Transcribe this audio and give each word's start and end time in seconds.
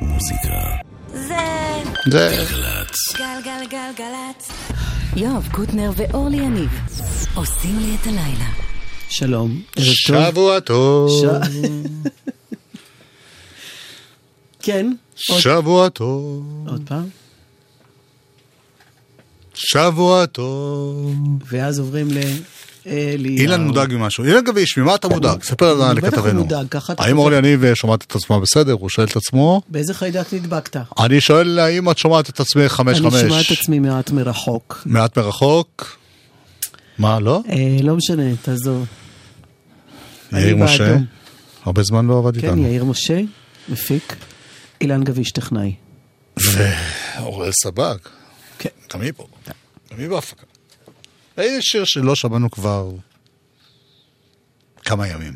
מוזיקה. 0.00 0.60
זה 1.12 1.18
זה... 1.18 2.28
גלגלצ. 2.36 3.12
גלגלגלגלצ. 3.16 4.50
יואב 5.16 5.48
קוטנר 5.52 5.90
ואורלי 5.96 6.36
יניב 6.36 6.70
עושים 7.34 7.78
לי 7.78 7.96
את 8.02 8.06
הלילה. 8.06 8.50
שלום. 9.08 9.62
שבוע 9.78 10.60
טוב. 10.60 11.10
ש- 11.10 11.48
כן, 14.62 14.92
עוד- 15.28 15.40
שבוע 15.40 15.88
טוב. 15.88 16.44
עוד 16.68 16.82
פעם. 16.88 17.08
שבוע 19.54 20.26
טוב. 20.26 21.14
ואז 21.46 21.78
עוברים 21.78 22.08
לאלי. 22.86 23.28
אילן 23.28 23.64
מודאג 23.64 23.94
ממשהו. 23.94 24.24
אילן 24.24 24.44
גביש, 24.44 24.78
ממה 24.78 24.94
אתה 24.94 25.08
מודאג? 25.08 25.42
ספר 25.42 25.74
לנו 25.74 25.94
לכתבנו. 25.94 26.46
האם. 26.98 27.18
אורלי 27.18 27.36
יניב 27.36 27.74
שומעת 27.74 28.04
את 28.06 28.14
עצמה 28.14 28.40
בסדר? 28.40 28.72
הוא 28.72 28.88
שואל 28.88 29.06
את 29.06 29.16
עצמו. 29.16 29.62
באיזה 29.68 29.94
חיידק 29.94 30.32
נדבקת? 30.32 30.76
אני 31.00 31.20
שואל 31.20 31.58
האם 31.58 31.90
את 31.90 31.98
שומעת 31.98 32.28
את 32.30 32.40
עצמך 32.40 32.72
חמש 32.72 32.98
אני 32.98 33.10
חמש. 33.10 33.20
שומע 33.20 33.40
את 33.40 33.50
עצמי 33.50 33.78
מעט 33.78 34.10
מרחוק. 34.10 34.82
מעט 34.86 35.18
מרחוק. 35.18 35.96
מה, 36.98 37.20
לא? 37.20 37.42
אה, 37.48 37.76
לא 37.82 37.96
משנה, 37.96 38.22
תעזוב. 38.42 38.86
יאיר 40.32 40.44
אני 40.44 40.52
משה. 40.64 40.96
הרבה 41.64 41.82
זמן 41.82 42.06
לא 42.06 42.18
עבד 42.18 42.40
כן, 42.40 42.46
איתנו. 42.46 42.62
יאיר 42.62 42.84
משה, 42.84 43.20
מפיק. 43.68 44.16
אילן 44.80 45.04
גביש, 45.04 45.30
טכנאי. 45.30 45.74
ואוראל 46.36 47.50
סבג. 47.62 47.96
כן. 48.58 48.68
גם 48.94 49.00
היא 49.00 49.12
פה. 49.16 49.26
גם 49.92 49.98
היא 49.98 50.08
בהפקה. 50.08 50.49
איזה 51.40 51.62
שיר 51.62 51.84
שלא 51.84 52.14
שמענו 52.14 52.50
כבר 52.50 52.90
כמה 54.84 55.08
ימים. 55.08 55.32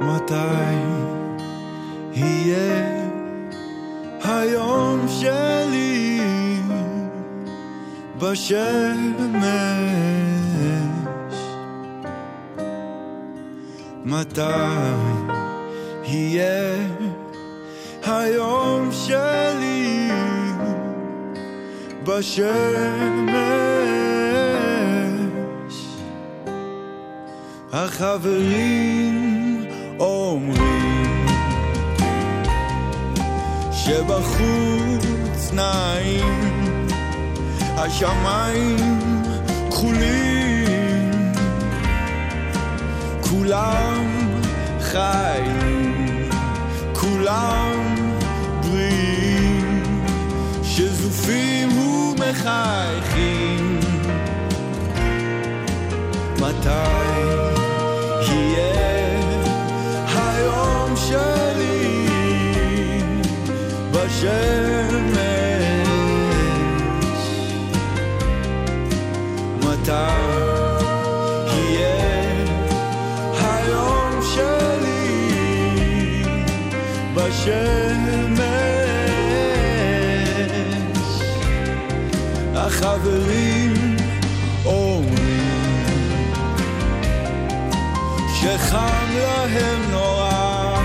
מתי 0.00 0.34
יהיה 2.14 3.02
היום 4.24 5.06
שלי 5.08 6.20
בשמש? 8.18 9.52
מתי 14.04 14.40
יהיה 16.04 16.76
היום 18.04 18.90
שלי 18.92 20.10
בשמש? 22.02 22.42
החברים 27.72 29.12
אומרים 30.00 31.26
שבחוץ 33.72 35.52
נעים, 35.52 36.86
השמיים 37.76 38.98
כחולים, 39.70 40.61
כולם 43.32 44.04
חיים, 44.80 46.28
כולם 46.92 47.94
בריאים, 48.62 49.82
שזופים 50.62 51.78
ומחייכים. 51.78 53.00
מתי 56.40 56.68
יהיה 58.28 59.20
היום 60.16 60.96
שלי 60.96 62.06
בשמש? 63.92 64.32
מתי 69.60 70.21
בשמש? 77.42 77.82
החברים 82.54 83.96
אומרים 84.64 86.32
שחם 88.40 89.06
להם 89.14 89.90
נורא, 89.90 90.78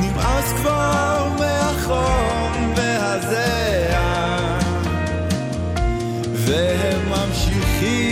נמאס 0.00 0.52
כבר 0.52 1.28
מהחום 1.38 2.72
והזיעה, 2.76 4.58
והם 6.34 7.08
ממשיכים 7.08 8.11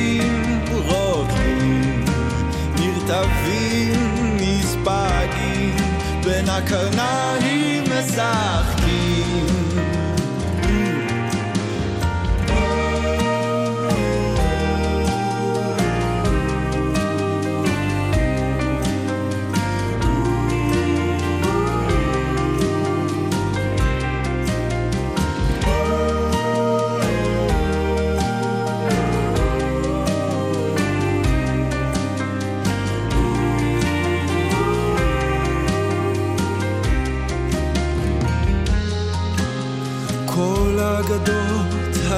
Zakona 6.61 7.39
i 7.41 7.81
Messiah. 7.89 8.60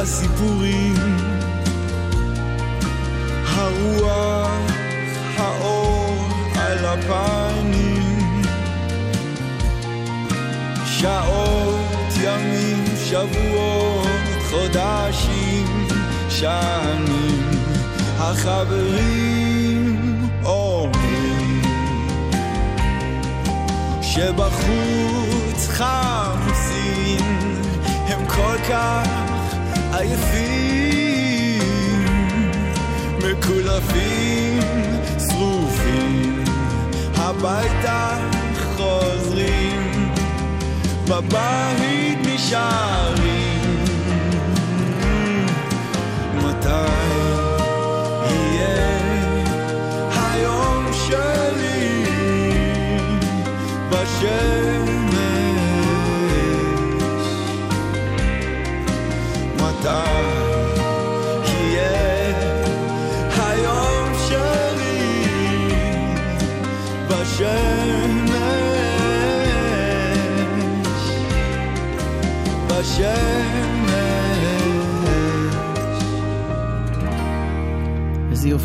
הסיפורים, 0.02 0.94
הרוח, 3.46 4.50
האור 5.36 6.28
על 6.56 6.84
הפנים, 6.84 8.42
שעות, 10.86 12.12
ימים, 12.22 12.84
שבועות, 13.04 14.06
חודשים, 14.50 15.88
שנים, 16.28 17.50
החברים 18.18 19.98
אומרים 20.44 21.62
שבחוץ 24.02 25.68
חמסין, 25.68 27.38
הם 28.08 28.26
כל 28.26 28.56
כך 28.70 29.21
עייפים, 29.92 31.62
מקולפים, 33.18 34.60
שרופים, 35.18 36.44
הביתה 37.16 38.18
חוזרים, 38.76 40.12
בבית 41.08 42.18
נשארים. 42.26 43.84
מתי 46.34 46.68
יהיה 48.24 48.98
היום 50.12 50.86
שלי 50.92 52.04
בשמש? 53.90 54.71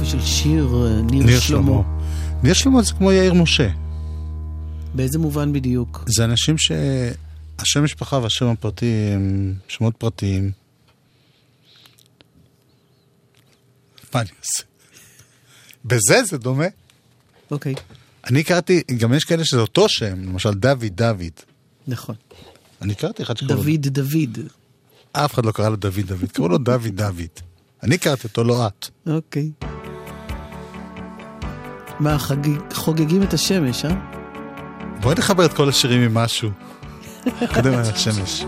של 0.07 0.21
שיר, 0.21 0.65
אה, 0.65 1.01
ניר 1.01 1.23
ניר 1.23 1.39
שלמה. 1.39 1.63
שלמה. 1.63 1.81
ניר 2.43 2.53
שלמה 2.53 2.81
זה 2.81 2.93
כמו 2.93 3.11
יאיר 3.11 3.33
משה. 3.33 3.69
באיזה 4.93 5.19
מובן 5.19 5.53
בדיוק? 5.53 6.03
זה 6.07 6.23
אנשים 6.25 6.57
ש... 6.57 6.71
השם 7.59 7.83
משפחה 7.83 8.17
והשם 8.17 8.45
הפרטי 8.45 9.11
הם 9.13 9.53
שמות 9.67 9.95
פרטיים. 9.97 10.51
מה 14.13 14.21
אני 14.21 14.29
אעשה? 14.39 14.63
בזה 15.85 16.23
זה 16.23 16.37
דומה. 16.37 16.65
אוקיי, 17.51 17.75
אני 18.29 18.39
הכרתי, 18.39 18.83
גם 18.97 19.13
יש 19.13 19.23
כאלה 19.23 19.45
שזה 19.45 19.61
אותו 19.61 19.89
שם, 19.89 20.23
למשל 20.23 20.53
דוד 20.53 20.85
דוד. 20.95 21.33
נכון. 21.87 22.15
אני 22.81 22.93
הכרתי 22.93 23.23
אחד 23.23 23.37
שקראו 23.37 23.63
לו... 23.63 23.63
דוד 23.63 23.87
דוד. 23.87 24.39
אף 25.11 25.33
אחד 25.33 25.45
לא 25.45 25.51
קרא 25.51 25.69
לו 25.69 25.75
דוד 25.75 25.99
דוד, 26.07 26.31
קראו 26.31 26.49
לו 26.49 26.57
דוד 26.57 26.87
דוד. 26.87 27.39
אני 27.83 27.95
הכרתי 27.95 28.27
אותו, 28.27 28.43
לא 28.43 28.67
את. 28.67 28.87
אוקיי. 29.07 29.51
מה, 31.99 32.19
חגיג- 32.19 32.73
חוגגים 32.73 33.23
את 33.23 33.33
השמש, 33.33 33.85
אה? 33.85 33.91
בואי 35.01 35.15
נחבר 35.17 35.45
את 35.45 35.53
כל 35.53 35.69
השירים 35.69 36.01
עם 36.01 36.13
משהו. 36.13 36.49
קודם 37.53 37.73
על 37.73 37.79
השמש. 37.79 38.45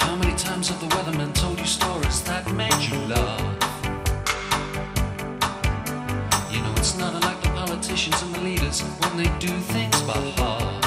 How 0.00 0.16
many 0.16 0.34
times 0.36 0.68
have 0.68 0.80
the 0.80 0.86
weathermen 0.94 1.32
told 1.34 1.58
you 1.58 1.66
stories 1.66 2.22
that 2.24 2.50
made 2.54 2.80
you 2.88 2.98
laugh? 3.06 3.40
You 6.52 6.60
know, 6.62 6.74
it's 6.76 6.96
not 6.96 7.14
unlike 7.14 7.40
the 7.42 7.50
politicians 7.50 8.20
and 8.22 8.34
the 8.34 8.40
leaders 8.40 8.80
when 8.80 9.16
they 9.16 9.30
do 9.38 9.52
things 9.74 10.00
by 10.02 10.18
half. 10.38 10.82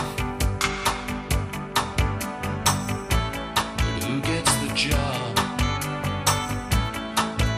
But 3.78 4.04
who 4.04 4.22
gets 4.22 4.54
the 4.64 4.72
job? 4.76 5.36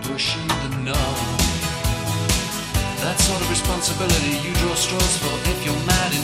Pushing 0.04 0.48
the 0.63 0.69
knob. 0.86 1.18
That 3.01 3.18
sort 3.19 3.42
of 3.42 3.50
responsibility 3.50 4.34
you 4.46 4.54
draw 4.56 4.75
straws 4.75 5.18
for 5.18 5.36
if 5.50 5.66
you're 5.66 5.86
mad 5.88 6.19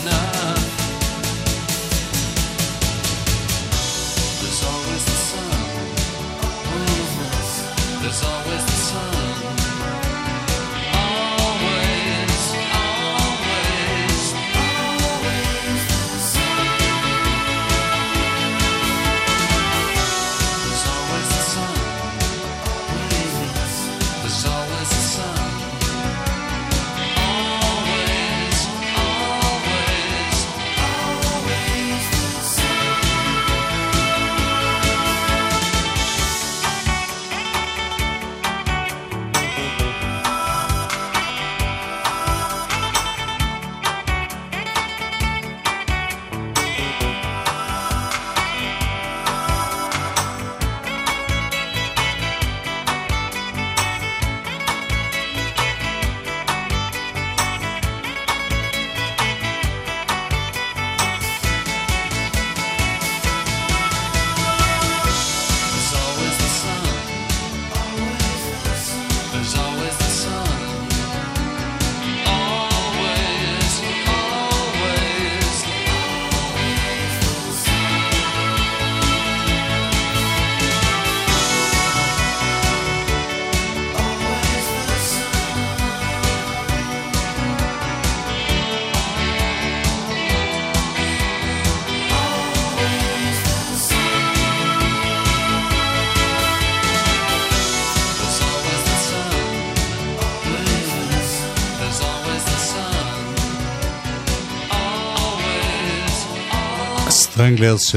always. 107.45 107.53
הסטרנגלרס 107.53 107.87
ש... 107.87 107.95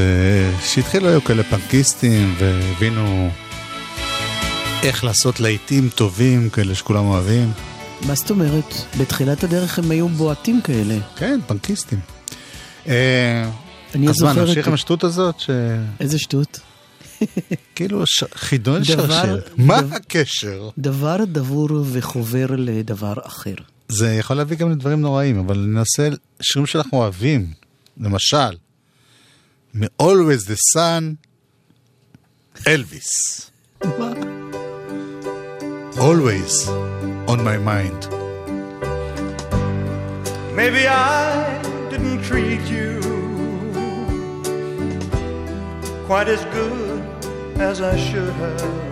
שהתחילו 0.75 1.09
היו 1.09 1.25
כאלה 1.25 1.43
פנקיסטים 1.43 2.35
והבינו 2.39 3.31
איך 4.83 5.05
לעשות 5.05 5.41
להיטים 5.41 5.89
טובים 5.95 6.51
כאלה 6.51 6.75
שכולם 6.75 7.05
אוהבים. 7.07 7.53
מה 8.07 8.15
זאת 8.15 8.31
אומרת? 8.31 8.75
בתחילת 9.01 9.45
הדרך 9.45 9.79
הם 9.79 9.91
היו 9.91 10.09
בועטים 10.09 10.61
כאלה. 10.61 10.99
כן, 11.17 11.41
פנקיסטים. 11.47 12.01
אה, 12.89 13.51
אני 13.95 14.09
אז 14.09 14.23
מה. 14.23 14.33
נמשיך 14.33 14.69
עם 14.69 14.75
השטות 14.75 15.05
הזאת? 15.05 15.43
איזה 16.01 16.19
שטות. 16.19 16.61
שכאילו 17.21 18.03
ש... 18.07 18.25
חידון 18.35 18.85
שרשרת. 18.85 19.51
מה 19.57 19.83
דבר- 19.83 19.97
הקשר? 19.97 20.69
דבר 20.79 21.17
דבור 21.27 21.69
וחובר 21.93 22.47
לדבר 22.59 23.15
אחר. 23.27 23.55
זה 23.89 24.15
יכול 24.15 24.37
להביא 24.37 24.57
גם 24.57 24.71
לדברים 24.71 25.01
נוראים, 25.01 25.39
אבל 25.39 25.59
ננסה 25.59 26.09
שירים 26.43 26.67
שאנחנו 26.67 26.99
אוהבים. 26.99 27.47
למשל, 28.01 28.57
Always 29.99 30.47
the 30.47 30.57
Sun, 30.57 31.19
Elvis. 32.65 33.51
Always 36.01 36.69
on 37.29 37.45
my 37.45 37.59
mind. 37.59 38.09
Maybe 40.55 40.89
I 40.89 41.63
didn't 41.91 42.23
treat 42.23 42.63
you 42.63 43.01
quite 46.07 46.29
as 46.29 46.45
good 46.47 47.03
as 47.61 47.81
I 47.81 47.97
should 47.97 48.33
have. 48.33 48.89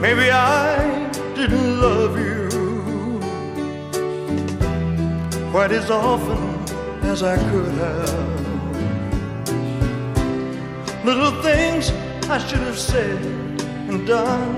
Maybe 0.00 0.30
I 0.30 1.10
didn't 1.34 1.80
love 1.80 2.18
you 2.18 2.48
quite 5.50 5.72
as 5.72 5.90
often 5.90 6.59
as 7.10 7.22
I 7.24 7.36
could 7.50 7.72
have. 7.74 8.34
Little 11.04 11.32
things 11.42 11.90
I 12.30 12.38
should 12.38 12.60
have 12.60 12.78
said 12.78 13.18
and 13.90 14.06
done. 14.06 14.54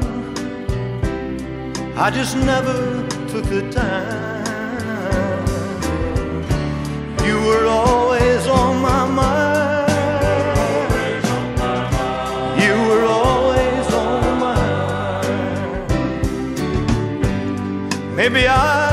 I 1.96 2.10
just 2.10 2.36
never 2.36 3.08
took 3.30 3.44
the 3.44 3.62
time. 3.70 4.44
You 7.26 7.36
were 7.48 7.66
always 7.66 8.46
on 8.46 8.82
my 8.82 9.06
mind. 9.22 9.88
You 12.62 12.74
were 12.88 13.06
always 13.06 13.86
on 13.94 14.20
my 14.20 14.34
mind. 14.44 15.86
Maybe 18.14 18.46
I 18.46 18.91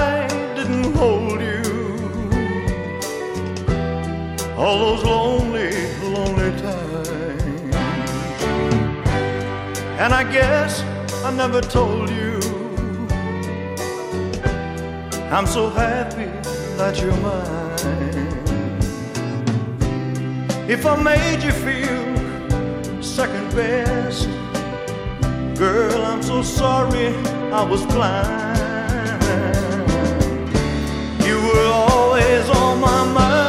And 10.00 10.13
I 10.13 10.24
guess 10.24 10.82
I 11.25 11.32
never 11.32 11.60
told 11.60 12.10
you 12.10 12.39
I'm 15.29 15.46
so 15.46 15.70
happy 15.70 16.27
that 16.77 17.01
you're 17.01 17.18
mine. 17.18 18.00
If 20.70 20.86
I 20.86 20.96
made 21.03 21.44
you 21.44 21.51
feel 21.51 23.03
second 23.03 23.53
best, 23.53 24.29
girl, 25.60 26.06
I'm 26.06 26.24
so 26.24 26.44
sorry 26.44 27.08
I 27.51 27.62
was 27.63 27.86
blind. 27.88 28.58
You 31.27 31.36
were 31.41 31.68
always 31.74 32.50
on 32.50 32.79
my 32.79 33.03
mind. 33.03 33.49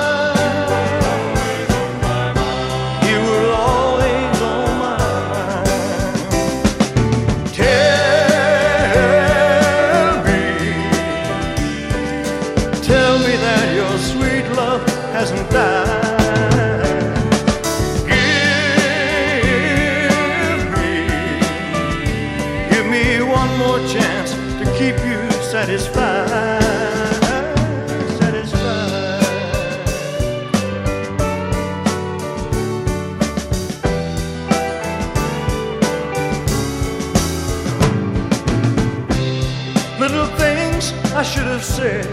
Said 41.80 42.06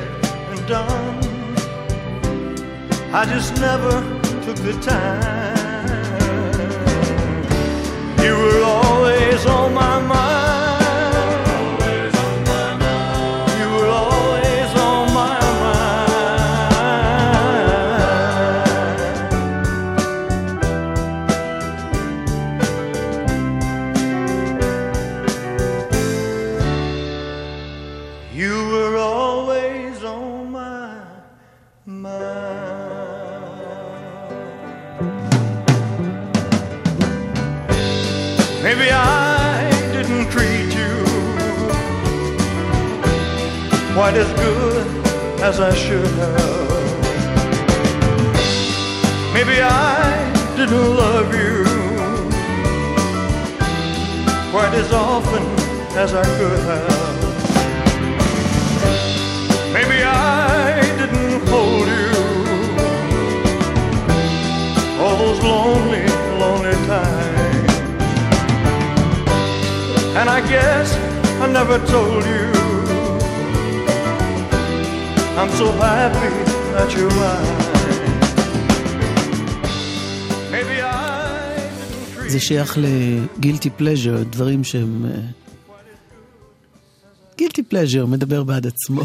and 0.51 0.65
done. 0.65 1.17
I 3.13 3.25
just 3.25 3.59
never 3.59 3.95
took 4.45 4.59
the 4.69 4.75
time. 4.93 5.57
You 8.23 8.33
were 8.41 8.63
always 8.63 9.45
on 9.45 9.73
my 9.73 9.99
mind. 10.07 10.36
שייך 82.47 82.77
לגילטי 82.77 83.69
פלז'ר, 83.69 84.23
דברים 84.23 84.63
שהם... 84.63 85.05
גילטי 87.37 87.63
פלז'ר 87.63 88.05
מדבר 88.05 88.43
בעד 88.43 88.67
עצמו. 88.67 89.01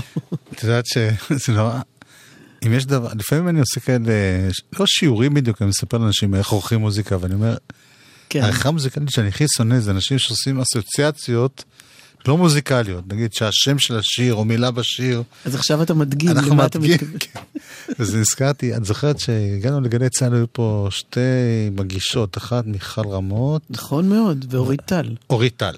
את 0.53 0.63
יודעת 0.63 0.87
שזה 0.87 1.53
נורא, 1.53 1.81
אם 2.67 2.73
יש 2.73 2.87
דבר, 2.87 3.09
לפעמים 3.19 3.49
אני 3.49 3.61
עושה 3.61 3.81
כאלה, 3.81 4.13
לא 4.81 4.87
שיעורים 4.87 5.35
בדיוק, 5.35 5.63
אני 5.63 5.69
מספר 5.69 5.99
לאנשים 5.99 6.35
איך 6.35 6.49
עורכים 6.49 6.81
מוזיקה, 6.81 7.17
ואני 7.21 7.35
אומר, 7.35 7.57
כן, 8.29 8.43
הערכה 8.43 8.71
מוזיקלית 8.71 9.11
שאני 9.11 9.29
הכי 9.29 9.45
שונא 9.57 9.81
זה 9.81 9.91
אנשים 9.91 10.19
שעושים 10.19 10.61
אסוציאציות 10.61 11.65
לא 12.29 12.37
מוזיקליות, 12.37 13.13
נגיד 13.13 13.33
שהשם 13.33 13.79
של 13.79 13.99
השיר 13.99 14.35
או 14.35 14.45
מילה 14.45 14.71
בשיר, 14.71 15.23
אז 15.45 15.55
עכשיו 15.55 15.83
אתה 15.83 15.95
מדגים 15.95 16.31
למה 16.31 16.67
אתה 16.67 16.79
מדגים, 16.79 16.95
מתכוון. 16.95 17.17
כן. 17.21 17.41
וזה 17.99 18.19
נזכרתי, 18.19 18.77
את 18.77 18.85
זוכרת 18.85 19.21
שהגענו 19.21 19.81
לגלי 19.81 20.09
צה"ל, 20.09 20.35
היו 20.35 20.47
פה 20.53 20.89
שתי 20.91 21.21
מגישות, 21.73 22.37
אחת 22.37 22.67
מיכל 22.67 23.09
רמות, 23.09 23.63
נכון 23.71 24.09
מאוד, 24.09 24.47
ואורית 24.51 24.81
טל. 24.81 25.17
אורית 25.31 25.57
טל. 25.57 25.75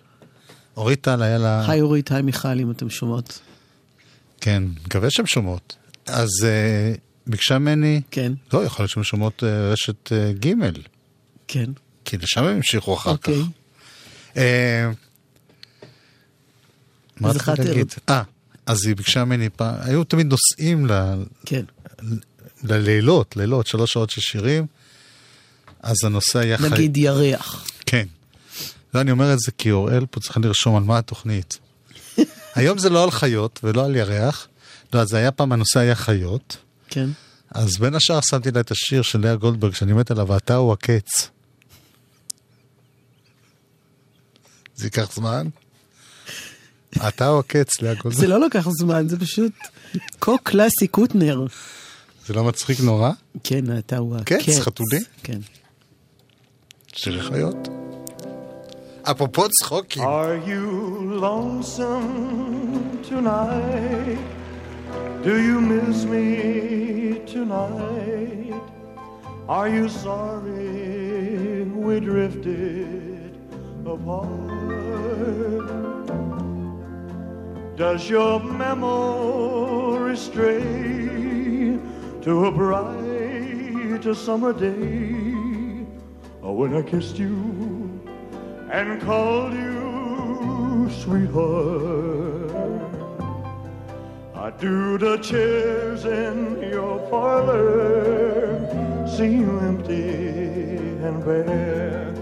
אורית 0.76 1.00
טל 1.00 1.22
היה 1.22 1.38
לה... 1.38 1.70
היי 1.70 1.80
אורית, 1.80 2.12
היי 2.12 2.22
מיכל, 2.22 2.60
אם 2.60 2.70
אתם 2.70 2.90
שומעות. 2.90 3.40
כן, 4.40 4.62
מקווה 4.86 5.10
שהן 5.10 5.26
שומעות. 5.26 5.76
אז 6.06 6.28
uh, 6.40 6.98
ביקשה 7.26 7.58
ממני, 7.58 8.00
כן, 8.10 8.32
לא, 8.52 8.64
יכול 8.64 8.82
להיות 8.82 8.90
שהן 8.90 9.02
שומעות 9.02 9.42
uh, 9.42 9.46
רשת 9.46 10.12
uh, 10.12 10.46
ג', 10.46 10.54
כן. 11.48 11.70
כי 12.04 12.16
לשם 12.16 12.44
הם 12.44 12.56
המשיכו 12.56 12.94
אחר 12.94 13.10
אוקיי. 13.10 13.34
כך. 14.34 14.40
מה 17.20 17.28
רציתי 17.28 17.44
אחת- 17.44 17.58
להגיד? 17.58 17.94
אה, 18.08 18.22
אז 18.66 18.86
היא 18.86 18.96
ביקשה 18.96 19.24
ממני 19.24 19.48
פעם, 19.50 19.74
היו 19.80 20.04
תמיד 20.04 20.26
נוסעים 20.26 20.86
ל- 20.86 21.24
כן. 21.46 21.64
ללילות, 22.62 23.36
לילות, 23.36 23.66
שלוש 23.66 23.92
שעות 23.92 24.10
של 24.10 24.20
שירים, 24.20 24.66
אז 25.82 25.96
הנושא 26.04 26.38
היה 26.38 26.58
חי... 26.58 26.68
נגיד 26.70 26.96
ירח. 26.96 27.66
כן. 27.86 28.06
לא, 28.94 29.00
אני 29.00 29.10
אומר 29.10 29.32
את 29.32 29.38
זה 29.38 29.52
כי 29.58 29.70
אוראל 29.70 30.06
פה 30.06 30.20
צריך 30.20 30.36
לרשום 30.42 30.76
על 30.76 30.82
מה 30.82 30.98
התוכנית. 30.98 31.58
היום 32.54 32.78
זה 32.78 32.90
לא 32.90 33.04
על 33.04 33.10
חיות 33.10 33.60
ולא 33.62 33.84
על 33.84 33.96
ירח, 33.96 34.48
לא, 34.92 35.00
אז 35.00 35.08
זה 35.08 35.16
היה 35.16 35.30
פעם, 35.32 35.52
הנושא 35.52 35.80
היה 35.80 35.94
חיות, 35.94 36.56
כן. 36.88 37.08
אז 37.50 37.76
בין 37.78 37.94
השאר 37.94 38.20
שמתי 38.20 38.50
לה 38.50 38.60
את 38.60 38.70
השיר 38.70 39.02
של 39.02 39.20
לאה 39.20 39.36
גולדברג, 39.36 39.74
שאני 39.74 39.92
מת 39.92 40.10
עליו, 40.10 40.28
ואתה 40.28 40.54
הוא 40.56 40.72
הקץ. 40.72 41.28
זה 44.76 44.86
ייקח 44.86 45.12
זמן? 45.14 45.48
אתה 47.08 47.38
הקץ, 47.38 47.82
לאה 47.82 47.94
זה? 48.10 48.26
לא 48.26 48.40
לקח 48.40 48.68
זמן, 48.70 49.08
זה 49.08 49.18
פשוט 49.20 49.52
כה 50.20 50.32
קלאסי 50.42 50.86
קוטנר. 50.86 51.46
זה 52.26 52.34
לא 52.34 52.44
מצחיק 52.44 52.80
נורא? 52.80 53.10
כן, 53.44 53.78
אתה 53.78 53.96
הוא 53.98 54.16
קץ, 54.24 54.48
הקץ. 54.48 54.58
חתולי? 54.60 55.00
כן. 55.22 55.38
שירי 56.92 57.22
חיות. 57.22 57.68
אפרופו 59.02 59.48
צחוקים. 59.48 60.02
Are 60.02 60.38
you 60.46 60.64
lonesome 61.20 63.02
tonight? 63.08 64.18
Do 65.24 65.34
you 65.48 65.60
miss 65.60 66.04
me 66.04 66.26
tonight? 67.34 68.62
Are 69.48 69.68
you 69.76 69.88
sorry 69.88 71.64
we 71.84 71.94
drifted 72.00 73.32
apart? 73.94 74.44
Does 77.76 78.08
your 78.08 78.38
memory 78.38 80.16
stray 80.16 80.60
to 82.22 82.46
a 82.46 82.52
bright 82.52 84.04
summer 84.14 84.52
day 84.52 85.84
oh, 86.42 86.52
when 86.52 86.76
I 86.76 86.82
kissed 86.82 87.18
you 87.18 88.00
and 88.70 89.02
called 89.02 89.54
you 89.54 90.88
sweetheart. 90.88 92.52
I 94.36 94.50
do 94.50 94.96
the 94.98 95.16
chairs 95.18 96.04
in 96.04 96.70
your 96.70 96.98
parlor 97.10 98.60
seem 99.16 99.58
empty 99.58 100.08
and 101.04 101.24
bare. 101.24 102.14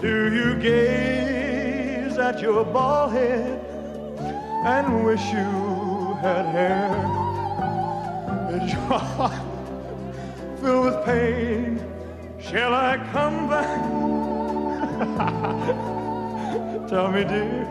Do 0.00 0.34
you 0.34 0.54
gaze 0.56 2.16
at 2.16 2.40
your 2.40 2.64
bald 2.64 3.12
head 3.12 3.67
and 4.64 5.04
wish 5.04 5.24
you 5.32 6.14
had 6.20 6.46
hair? 6.46 6.90
Is 8.50 8.72
your 8.72 8.98
heart 8.98 9.32
filled 10.60 10.86
with 10.86 11.04
pain? 11.04 11.80
Shall 12.40 12.74
I 12.74 12.98
come 13.12 13.48
back? 13.48 13.80
Tell 16.88 17.12
me, 17.12 17.22
dear, 17.24 17.64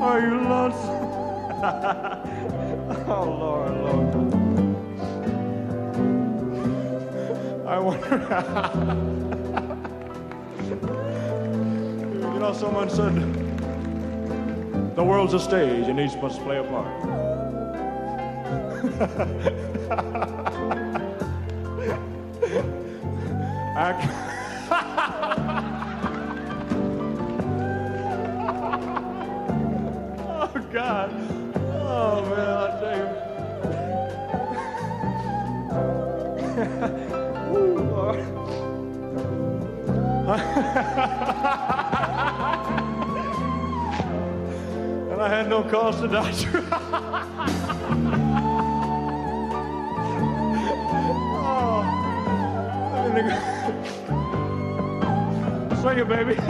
are 0.00 0.20
you 0.20 0.40
lonesome? 0.48 1.06
oh, 3.08 3.24
Lord, 3.40 3.74
Lord. 3.82 4.14
I 7.66 7.78
wonder. 7.80 8.18
you 12.32 12.38
know, 12.38 12.52
someone 12.52 12.88
said 12.88 13.45
the 14.96 15.04
world's 15.04 15.34
a 15.34 15.38
stage 15.38 15.88
and 15.88 16.00
each 16.00 16.16
must 16.16 16.40
play 16.40 16.56
a 16.56 16.64
part. 16.64 16.86
Oh, 30.28 30.50
God. 30.72 31.10
Oh, 31.66 32.22
man, 32.30 32.48
I 32.56 32.68
tell 32.80 32.98
you. 32.98 33.06
Ooh, 37.58 37.78
Lord. 37.90 38.20
I 45.26 45.28
had 45.28 45.48
no 45.48 45.64
cause 45.64 46.00
to 46.02 46.06
you. 46.40 46.50
oh. 51.42 51.82
Sing 55.82 55.98
it, 55.98 56.08
baby. 56.08 56.36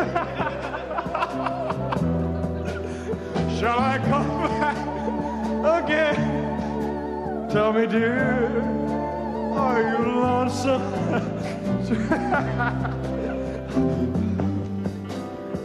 Shall 3.59 3.81
I 3.81 3.99
come 4.05 4.29
back 4.61 4.77
again? 5.83 6.21
Tell 7.49 7.73
me, 7.73 7.87
dear, 7.87 8.61
are 9.55 9.81
you 9.89 9.99
lonesome? 10.21 10.83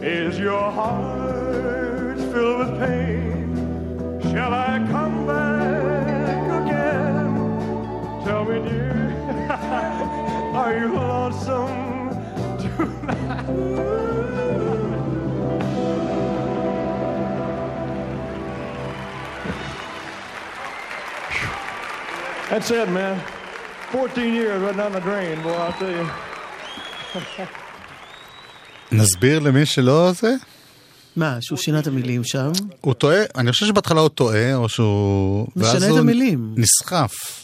Is 0.02 0.38
your 0.38 0.70
heart 0.70 2.18
filled 2.32 2.58
with 2.60 2.80
pain? 2.80 3.01
Tell 8.24 8.44
me, 8.44 8.56
dear, 8.68 9.10
are 10.60 10.74
you 10.78 10.88
lonesome 10.94 12.10
tonight? 12.62 13.48
That's 22.50 22.70
it, 22.70 22.88
man. 22.90 23.18
14 23.92 24.34
years 24.34 24.60
right 24.62 24.76
down 24.76 24.92
the 24.92 25.00
drain, 25.00 25.42
boy, 25.42 25.52
I'll 25.52 25.72
tell 25.72 25.90
you. 25.90 26.06
נסביר 28.92 29.38
למי 29.38 29.66
שלא 29.66 30.12
זה? 30.12 30.34
מה, 31.16 31.38
שהוא 31.40 31.58
שינה 31.58 31.78
את 31.78 31.86
המילים 31.86 32.24
שם? 32.24 32.50
הוא 32.80 32.94
טועה, 32.94 33.22
אני 33.36 33.52
חושב 33.52 33.66
שבהתחלה 33.66 34.00
הוא 34.00 34.08
טועה, 34.08 34.54
או 34.54 34.68
שהוא... 34.68 35.46
משנה 35.56 35.86
את 35.90 35.96
המילים. 35.98 36.54
נסחף. 36.56 37.41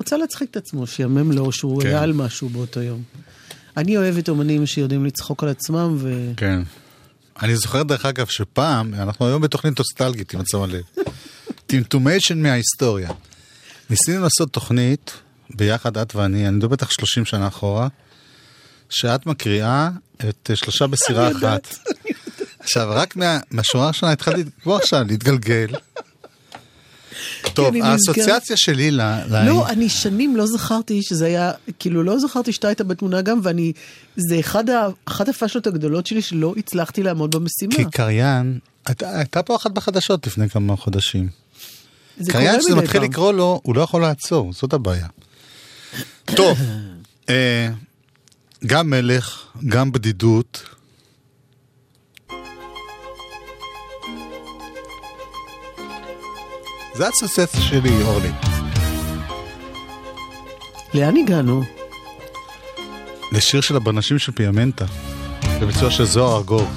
רוצה 0.00 0.16
להצחיק 0.16 0.50
את 0.50 0.56
עצמו, 0.56 0.86
שיאמם 0.86 1.32
לו 1.32 1.52
שהוא 1.52 1.82
כן. 1.82 1.88
היה 1.88 2.02
על 2.02 2.12
משהו 2.12 2.48
באותו 2.48 2.80
יום. 2.82 3.02
אני 3.76 3.96
אוהבת 3.96 4.28
אומנים 4.28 4.66
שיודעים 4.66 5.04
לצחוק 5.06 5.42
על 5.42 5.48
עצמם, 5.48 5.96
ו... 5.98 6.32
כן. 6.36 6.62
אני 7.42 7.56
זוכר 7.56 7.82
דרך 7.82 8.06
אגב 8.06 8.26
שפעם, 8.26 8.94
אנחנו 8.94 9.26
היום 9.26 9.42
בתוכנית 9.42 9.78
נוסטלגית, 9.78 10.34
אם 10.34 10.40
את 10.40 10.48
שמה 10.48 10.66
לב. 10.66 10.82
טמטומיישן 11.66 12.42
מההיסטוריה. 12.42 13.10
ניסינו 13.90 14.22
לעשות 14.22 14.52
תוכנית, 14.52 15.12
ביחד 15.50 15.98
את 15.98 16.14
ואני, 16.14 16.48
אני 16.48 16.56
מדבר 16.56 16.68
בטח 16.68 16.90
30 16.90 17.24
שנה 17.24 17.48
אחורה, 17.48 17.88
שאת 18.90 19.26
מקריאה 19.26 19.90
את 20.28 20.50
שלושה 20.54 20.86
בסירה 20.86 21.30
אחת. 21.32 21.74
עכשיו, 22.60 22.88
רק 22.90 23.16
מה- 23.16 23.38
מהשורה 23.50 23.84
הראשונה 23.84 24.12
התחלתי 24.12 24.42
כבר 24.62 24.76
עכשיו 24.76 25.04
להתגלגל. 25.08 25.66
טוב, 27.54 27.66
אני 27.66 27.82
האסוציאציה 27.82 28.56
שלי 28.56 28.90
ל... 28.90 29.00
לא, 29.46 29.68
אני 29.68 29.88
שנים 29.88 30.36
לא 30.36 30.46
זכרתי 30.46 31.02
שזה 31.02 31.26
היה, 31.26 31.52
כאילו 31.78 32.02
לא 32.02 32.18
זכרתי 32.18 32.52
שאתה 32.52 32.68
היית 32.68 32.80
בתמונה 32.80 33.20
גם, 33.22 33.40
ואני, 33.42 33.72
זה 34.16 34.40
אחד 34.40 34.70
ה- 34.70 34.88
אחת 35.04 35.28
הפאשלות 35.28 35.66
הגדולות 35.66 36.06
שלי 36.06 36.22
שלא 36.22 36.54
הצלחתי 36.56 37.02
לעמוד 37.02 37.30
במשימה. 37.36 37.74
כי 37.76 37.84
קריין, 37.84 38.58
הייתה 38.86 39.18
הייתה 39.18 39.42
פה 39.42 39.56
אחת 39.56 39.70
בחדשות 39.70 40.26
לפני 40.26 40.48
כמה 40.48 40.76
חודשים. 40.76 41.28
קריין 42.28 42.60
שזה 42.60 42.74
מדי 42.74 42.82
מתחיל. 42.82 43.02
לקרוא 43.02 43.32
לו, 43.32 43.60
הוא 43.64 43.76
לא 43.76 43.80
יכול 43.82 44.02
לעצור, 44.02 44.52
זאת 44.52 44.72
הבעיה. 44.72 45.06
טוב, 46.24 46.58
אה, 47.30 47.68
גם 48.66 48.90
מלך, 48.90 49.42
גם 49.68 49.92
בדידות. 49.92 50.62
זה 57.00 57.06
האסוציאציה 57.06 57.60
שלי, 57.60 58.02
אורלי. 58.02 58.30
לאן 60.94 61.16
הגענו? 61.16 61.62
לשיר 63.32 63.60
של 63.60 63.76
הבנשים 63.76 64.18
של 64.18 64.32
פיאמנטה, 64.32 64.84
בביצוע 65.60 65.90
של 65.90 66.04
זוהר 66.04 66.36
ארגוב. 66.36 66.68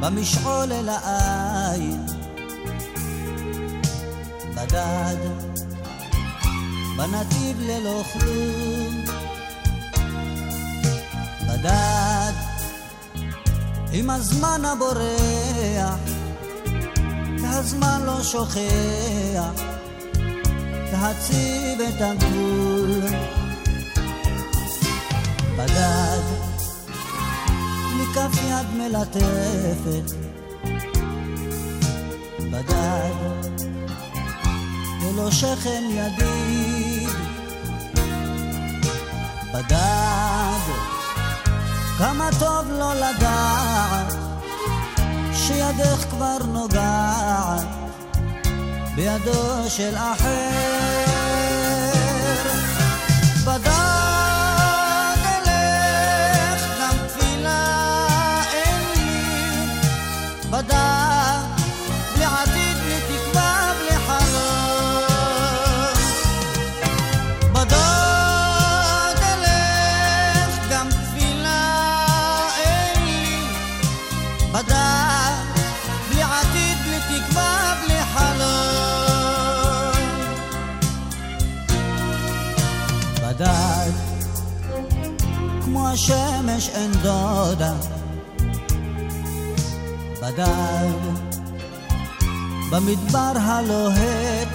במשעול 0.00 0.72
אל 0.72 0.88
העין 0.88 1.39
בדד 4.70 5.16
בנתיב 6.96 7.60
ללא 7.60 8.02
כלום. 8.12 9.04
בדד 11.48 12.32
עם 13.92 14.10
הזמן 14.10 14.64
הבורח 14.64 15.98
והזמן 17.42 18.02
לא 18.06 18.22
שוכח 18.22 19.62
להציב 20.92 21.80
את 21.80 22.00
הגבול. 22.00 23.00
בדד 25.56 26.22
מכף 27.96 28.42
יד 28.48 28.66
מלטפת. 28.76 30.14
בדד 32.40 33.39
ולא 35.10 35.30
שכם 35.30 35.82
ידיד 35.90 37.08
בדד 39.54 40.60
כמה 41.98 42.28
טוב 42.38 42.70
לא 42.70 42.94
לדעת 42.94 44.14
שידך 45.34 46.04
כבר 46.10 46.38
נוגעת 46.52 47.66
בידו 48.94 49.70
של 49.70 49.96
אחר 49.96 50.79
השמש 86.60 86.76
אין 86.76 86.92
דודה. 86.92 87.72
בדד, 90.22 91.00
במדבר 92.70 93.32
הלוהט, 93.34 94.48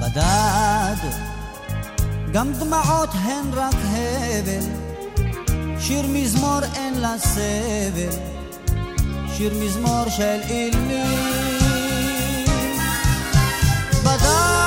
בדד, 0.00 0.96
גם 2.32 2.52
דמעות 2.52 3.10
הן 3.12 3.44
רק 3.54 3.74
הבל, 3.74 4.66
שיר 5.80 6.06
מזמור 6.06 6.60
אין 6.74 7.00
לה 7.00 7.18
סבל, 7.18 8.18
שיר 9.36 9.54
מזמור 9.54 10.04
של 10.08 10.40
אילמים. 10.48 11.38
בדד 14.04 14.57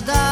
בדד, 0.00 0.29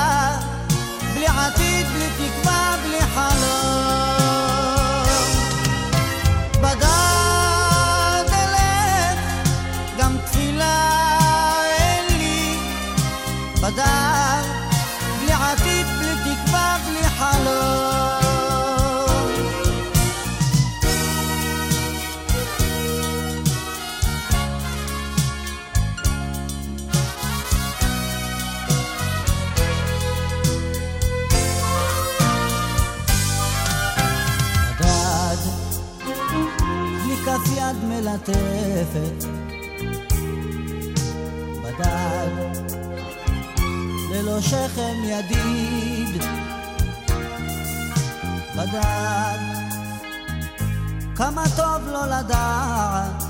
מלטפת. 38.28 39.24
בדד, 41.62 42.30
ללא 44.10 44.40
שכם 44.40 44.94
ידיד. 45.04 46.22
בדד, 48.56 49.38
כמה 51.16 51.44
טוב 51.56 51.88
לא 51.92 52.06
לדעת 52.06 53.22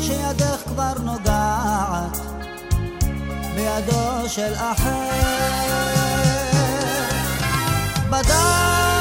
שידך 0.00 0.62
כבר 0.66 0.92
נוגעת 1.04 2.18
בידו 3.54 4.28
של 4.28 4.54
אחר. 4.54 5.42
בדד 8.10 8.91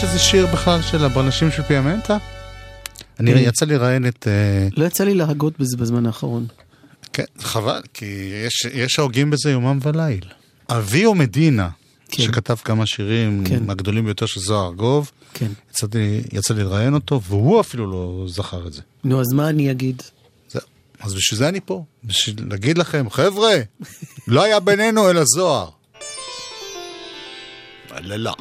שזה 0.00 0.18
שיר 0.18 0.46
בכלל 0.46 0.82
של 0.82 1.04
הבלשים 1.04 1.50
של 1.50 1.62
פיאמנטה? 1.62 2.16
אני 3.20 3.34
אה. 3.34 3.40
יצא 3.40 3.66
לי 3.66 3.74
לראיין 3.74 4.06
את... 4.06 4.26
אה, 4.28 4.68
לא 4.76 4.84
יצא 4.84 5.04
לי 5.04 5.14
להגות 5.14 5.58
בזה 5.58 5.76
בזמן 5.76 6.06
האחרון. 6.06 6.46
כן, 7.12 7.24
חבל, 7.38 7.80
כי 7.94 8.04
יש, 8.46 8.64
יש 8.72 8.98
ההוגים 8.98 9.30
בזה 9.30 9.50
יומם 9.50 9.78
וליל. 9.82 10.24
אביו 10.68 11.14
מדינה, 11.14 11.68
כן. 12.08 12.22
שכתב 12.22 12.54
כמה 12.64 12.86
שירים 12.86 13.44
כן. 13.44 13.70
הגדולים 13.70 14.04
ביותר 14.04 14.26
של 14.26 14.40
זוהר 14.40 14.66
ארגוב, 14.66 15.10
כן. 15.34 15.50
יצאתי, 15.70 16.20
יצא 16.32 16.54
לי 16.54 16.64
לראיין 16.64 16.94
אותו, 16.94 17.22
והוא 17.22 17.60
אפילו 17.60 17.90
לא 17.90 18.24
זכר 18.28 18.66
את 18.66 18.72
זה. 18.72 18.82
נו, 19.04 19.20
אז 19.20 19.32
מה 19.32 19.48
אני 19.48 19.70
אגיד? 19.70 20.02
זהו. 20.48 20.62
אז 21.00 21.14
בשביל 21.14 21.38
זה 21.38 21.48
אני 21.48 21.60
פה, 21.64 21.84
בשביל 22.04 22.36
להגיד 22.50 22.78
לכם, 22.78 23.10
חבר'ה, 23.10 23.54
לא 24.28 24.42
היה 24.42 24.60
בינינו 24.60 25.10
אלא 25.10 25.22
זוהר. 25.24 25.68
לא, 28.00 28.16
לא. 28.16 28.34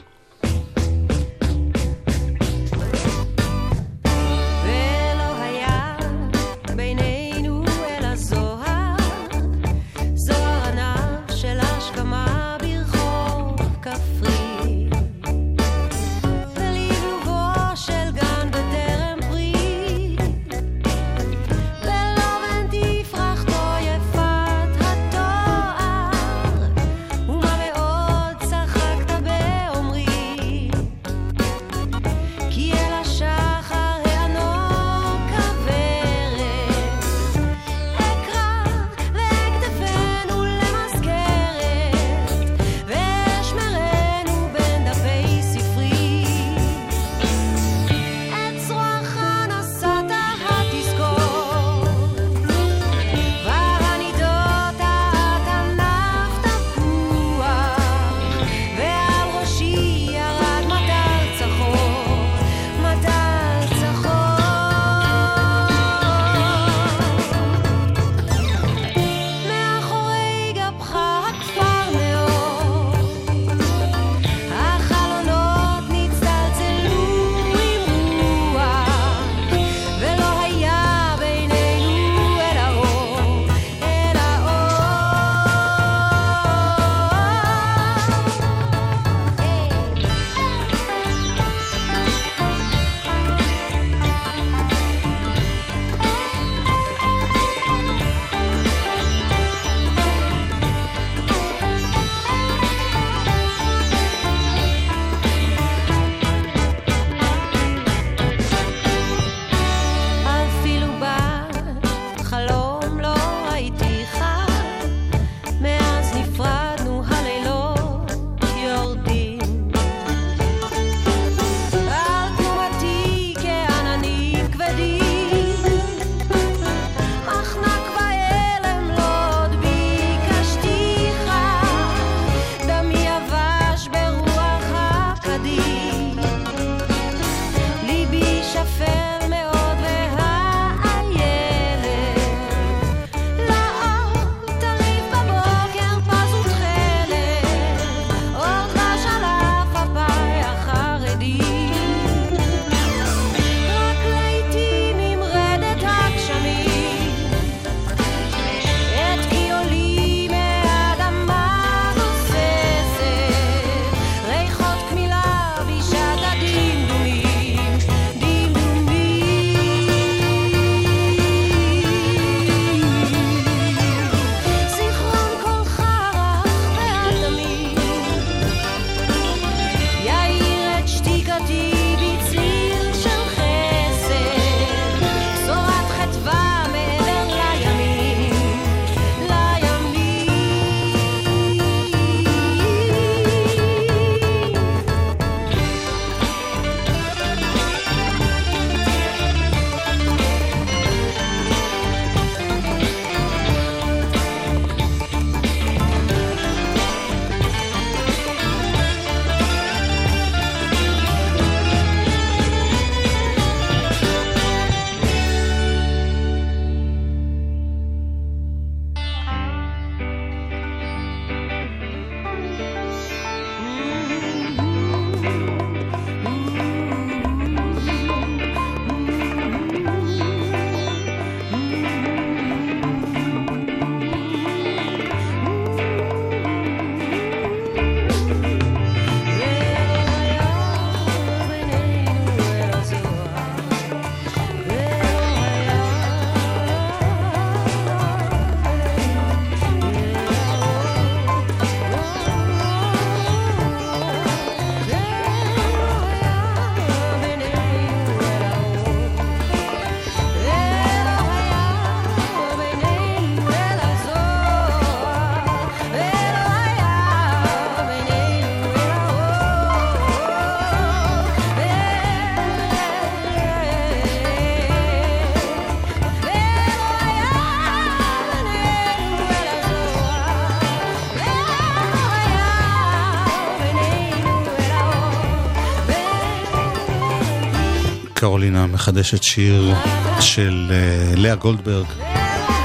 קרולינה 288.39 288.67
מחדשת 288.67 289.23
שיר 289.23 289.73
של 290.19 290.71
אה, 290.71 291.15
לאה 291.15 291.35
גולדברג, 291.35 291.85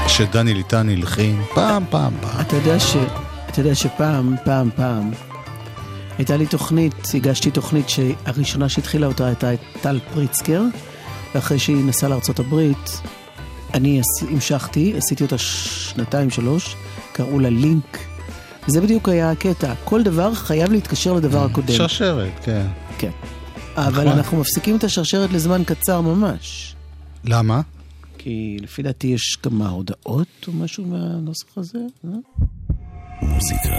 שדני 0.07 0.53
ליטני 0.53 0.93
הלחין 0.93 1.41
פעם, 1.53 1.83
פעם, 1.89 2.13
פעם. 2.21 2.41
אתה 2.41 2.55
יודע, 2.55 2.79
ש... 2.79 2.95
אתה 3.49 3.59
יודע 3.59 3.75
שפעם, 3.75 4.35
פעם, 4.45 4.69
פעם, 4.75 5.11
הייתה 6.17 6.37
לי 6.37 6.45
תוכנית, 6.45 6.93
הגשתי 7.13 7.51
תוכנית 7.51 7.89
שהראשונה 7.89 8.69
שהתחילה 8.69 9.07
אותה 9.07 9.25
הייתה 9.25 9.53
את 9.53 9.59
טל 9.81 9.99
פריצקר, 10.13 10.61
ואחרי 11.35 11.59
שהיא 11.59 11.85
נסעה 11.85 12.09
לארצות 12.09 12.39
הברית, 12.39 13.01
אני 13.73 14.01
המשכתי, 14.31 14.93
עשיתי 14.97 15.23
אותה 15.23 15.37
שנתיים, 15.37 16.29
שלוש, 16.29 16.75
קראו 17.11 17.39
לה 17.39 17.49
לינק. 17.49 17.97
זה 18.67 18.81
בדיוק 18.81 19.09
היה 19.09 19.31
הקטע, 19.31 19.73
כל 19.83 20.03
דבר 20.03 20.33
חייב 20.33 20.71
להתקשר 20.71 21.13
לדבר 21.13 21.45
הקודם. 21.45 21.73
שרשרת, 21.73 22.31
כן. 22.43 22.65
כן. 22.97 23.11
אבל 23.77 23.89
נכון. 24.03 24.07
אנחנו 24.07 24.39
מפסיקים 24.39 24.75
את 24.77 24.83
השרשרת 24.83 25.31
לזמן 25.31 25.63
קצר 25.63 26.01
ממש. 26.01 26.75
למה? 27.23 27.61
כי 28.17 28.57
לפי 28.61 28.83
דעתי 28.83 29.07
יש 29.07 29.37
כמה 29.43 29.69
הודעות 29.69 30.27
או 30.47 30.53
משהו 30.53 30.85
מהנוסח 30.85 31.57
הזה. 31.57 31.79
אה? 32.05 32.09
מוזיקה. 33.21 33.69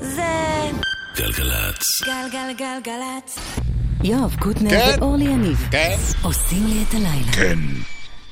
זה 0.00 0.70
גלגלצ. 1.16 1.82
גלגלגלגלצ. 2.04 3.38
יואב 4.04 4.36
קוטנר 4.40 4.70
כן. 4.70 4.96
ואורלי 5.00 5.24
יניב 5.24 5.68
כן. 5.70 5.96
עושים 6.22 6.66
לי 6.66 6.84
את 6.88 6.94
הלילה. 6.94 7.32
כן, 7.32 7.58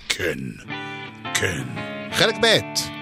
כן, 0.08 0.38
כן. 1.34 1.62
חלק 2.12 2.34
ב' 2.42 2.99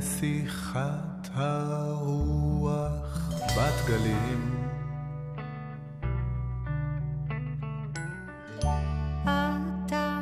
נסיכת 0.00 1.28
הרוח 1.34 3.30
בת 3.56 3.86
גלים. 3.88 4.56
אתה 9.22 10.20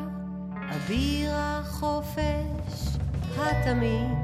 אביר 0.76 1.30
החופש 1.34 2.98
התמים. 3.36 4.17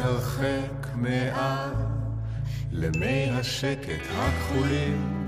הרחק 0.00 0.94
מעל 0.94 1.70
למי 2.72 3.30
השקט 3.30 4.02
הכחולים. 4.18 5.23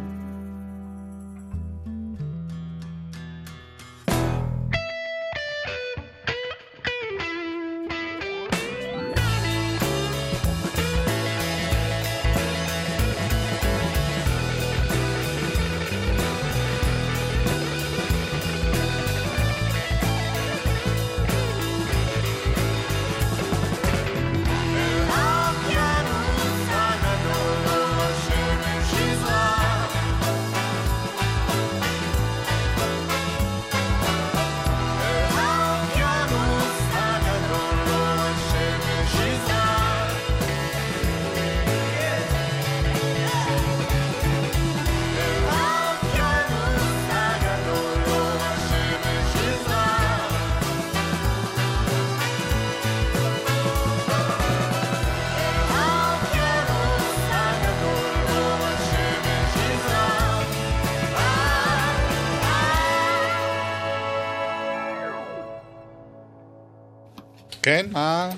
ה... 67.96 68.30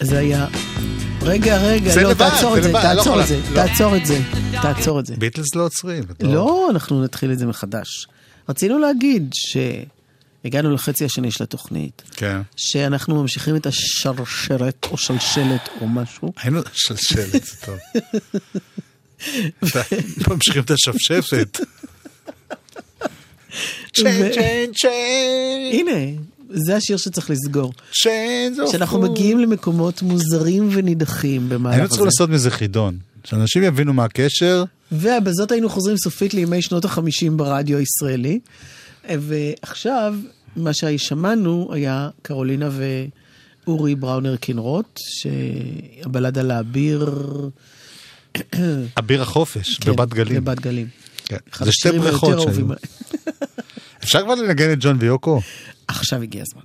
זה 0.00 0.18
היה... 0.18 0.46
רגע, 1.22 1.56
רגע, 1.56 1.96
לא, 1.96 2.02
לא, 2.02 2.14
תעצור 2.14 2.58
את 2.58 2.62
זה, 2.62 2.72
תעצור 2.72 3.20
את 3.20 3.26
זה, 3.26 3.40
תעצור 3.54 3.96
את 3.96 4.06
זה, 4.06 4.18
תעצור 4.62 5.00
את 5.00 5.06
זה. 5.06 5.16
ביטלס 5.16 5.54
לא 5.54 5.64
עוצרים. 5.64 6.04
לא, 6.20 6.34
לא, 6.34 6.68
אנחנו 6.70 7.04
נתחיל 7.04 7.32
את 7.32 7.38
זה 7.38 7.46
מחדש. 7.46 8.06
רצינו 8.48 8.78
להגיד 8.78 9.32
שהגענו 9.34 10.74
לחצי 10.74 11.04
השני 11.04 11.30
של 11.30 11.44
התוכנית. 11.44 12.02
כן. 12.16 12.40
שאנחנו 12.56 13.22
ממשיכים 13.22 13.56
את 13.56 13.66
השרשרת 13.66 14.86
או 14.90 14.96
שלשלת 14.96 15.68
או 15.80 15.88
משהו. 15.88 16.32
היינו 16.36 16.60
שלשלת, 16.72 17.56
טוב. 17.64 17.76
ממשיכים 20.28 20.62
את 20.62 20.70
השפשפת. 20.70 21.60
צ'יין, 23.94 24.32
צ'יין, 24.32 24.72
צ'יין. 24.72 25.88
הנה. 25.88 26.33
זה 26.54 26.76
השיר 26.76 26.96
שצריך 26.96 27.30
לסגור. 27.30 27.72
שאנחנו 27.92 29.00
מגיעים 29.00 29.38
למקומות 29.38 30.02
מוזרים 30.02 30.68
ונידחים 30.72 31.48
במהלך 31.48 31.74
הזה. 31.74 31.80
היינו 31.80 31.88
צריכים 31.88 32.06
לעשות 32.06 32.30
מזה 32.30 32.50
חידון, 32.50 32.98
שאנשים 33.24 33.62
יבינו 33.62 33.92
מה 33.92 34.04
הקשר. 34.04 34.64
ובזאת 34.92 35.52
היינו 35.52 35.68
חוזרים 35.68 35.96
סופית 35.96 36.34
לימי 36.34 36.62
שנות 36.62 36.84
החמישים 36.84 37.36
ברדיו 37.36 37.78
הישראלי. 37.78 38.38
ועכשיו, 39.10 40.14
מה 40.56 40.70
ששמענו 40.72 41.68
היה 41.72 42.08
קרולינה 42.22 42.70
ואורי 43.66 43.94
בראונר 43.94 44.36
קינרוט, 44.36 44.98
שהבלד 45.08 46.38
על 46.38 46.50
האביר... 46.50 47.14
אביר 48.98 49.22
החופש, 49.22 49.78
כן, 49.78 49.92
בבת 49.92 50.08
גלים. 50.08 50.44
בבת 50.44 50.60
גלים. 50.60 50.86
כן. 51.24 51.36
זה 51.64 51.72
שתי 51.72 51.98
בריכות 51.98 52.40
שהיו. 52.40 52.66
אפשר 54.04 54.22
כבר 54.22 54.34
לנגן 54.34 54.72
את 54.72 54.78
ג'ון 54.80 54.96
ויוקו? 55.00 55.40
עכשיו 55.88 56.22
הגיע 56.22 56.42
הזמן. 56.42 56.62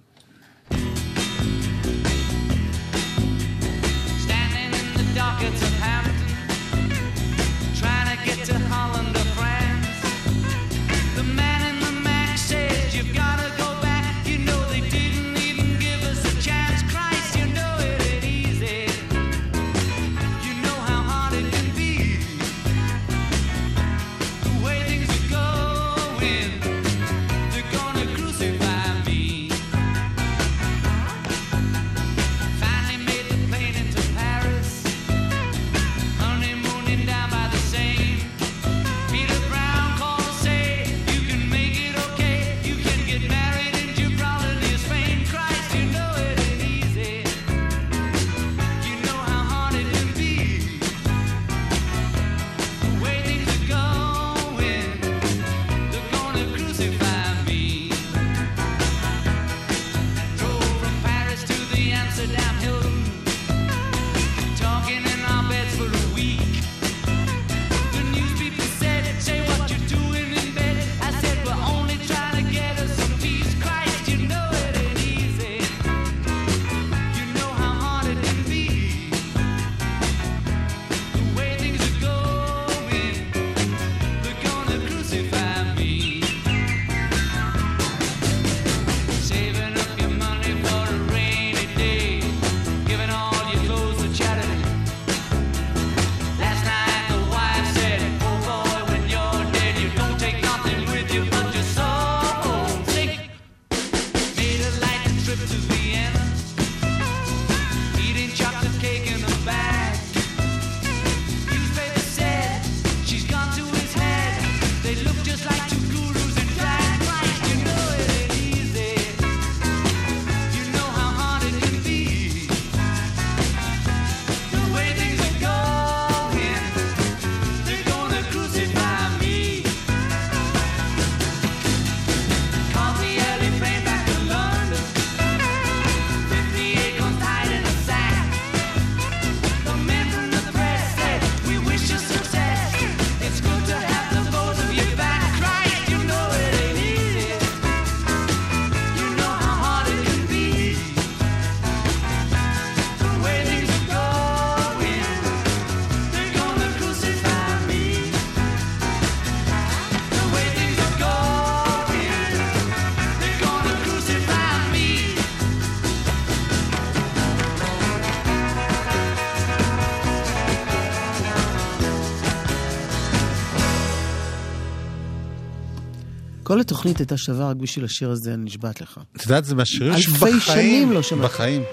כל 176.60 176.64
התוכנית 176.64 176.98
הייתה 177.00 177.18
שווה 177.18 177.50
רק 177.50 177.56
בשביל 177.56 177.86
השיר 177.86 178.10
הזה, 178.10 178.34
אני 178.34 178.46
נשבעת 178.46 178.82
לך. 178.82 179.00
את 179.16 179.24
יודעת, 179.24 179.46
זה 179.46 179.56
מהשירים 179.56 179.98
שבחיים... 179.98 180.34
אלפי 180.34 180.46
שנים 180.46 180.92
לא 180.92 181.02
שמעתי. 181.02 181.28
בחיים. 181.34 181.64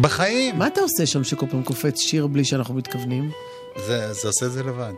בחיים. 0.00 0.58
מה 0.58 0.66
אתה 0.66 0.80
עושה 0.80 1.06
שם 1.06 1.24
שכל 1.24 1.46
פעם 1.50 1.62
קופץ 1.62 2.00
שיר 2.00 2.26
בלי 2.26 2.44
שאנחנו 2.44 2.74
מתכוונים? 2.74 3.30
זה, 3.86 4.12
זה 4.12 4.28
עושה 4.28 4.46
את 4.46 4.52
זה 4.52 4.62
לבד. 4.62 4.92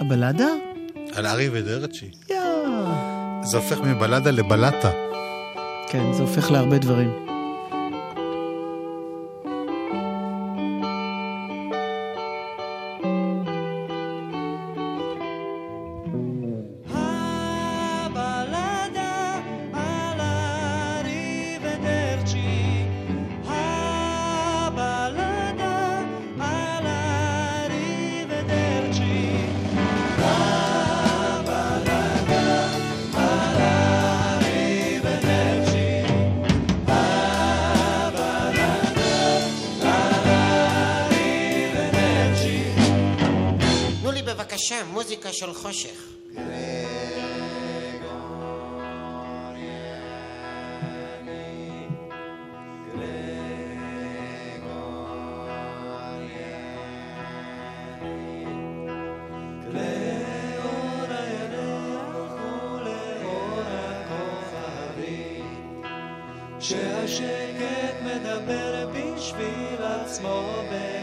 הבלדה? 0.00 0.48
על 1.12 1.26
ארי 1.26 1.48
ודרצ'י. 1.52 2.10
יואו. 2.30 3.44
זה 3.44 3.56
הופך 3.56 3.78
מבלדה 3.80 4.30
לבלטה. 4.30 4.90
כן, 5.88 6.12
זה 6.12 6.22
הופך 6.22 6.50
להרבה 6.50 6.78
דברים. 6.78 7.35
של 45.36 45.54
חושך. 45.54 46.12
שהשקט 66.60 68.02
מדבר 68.02 68.90
בשביל 68.92 69.82
עצמו 69.82 70.62
ב... 70.72 70.95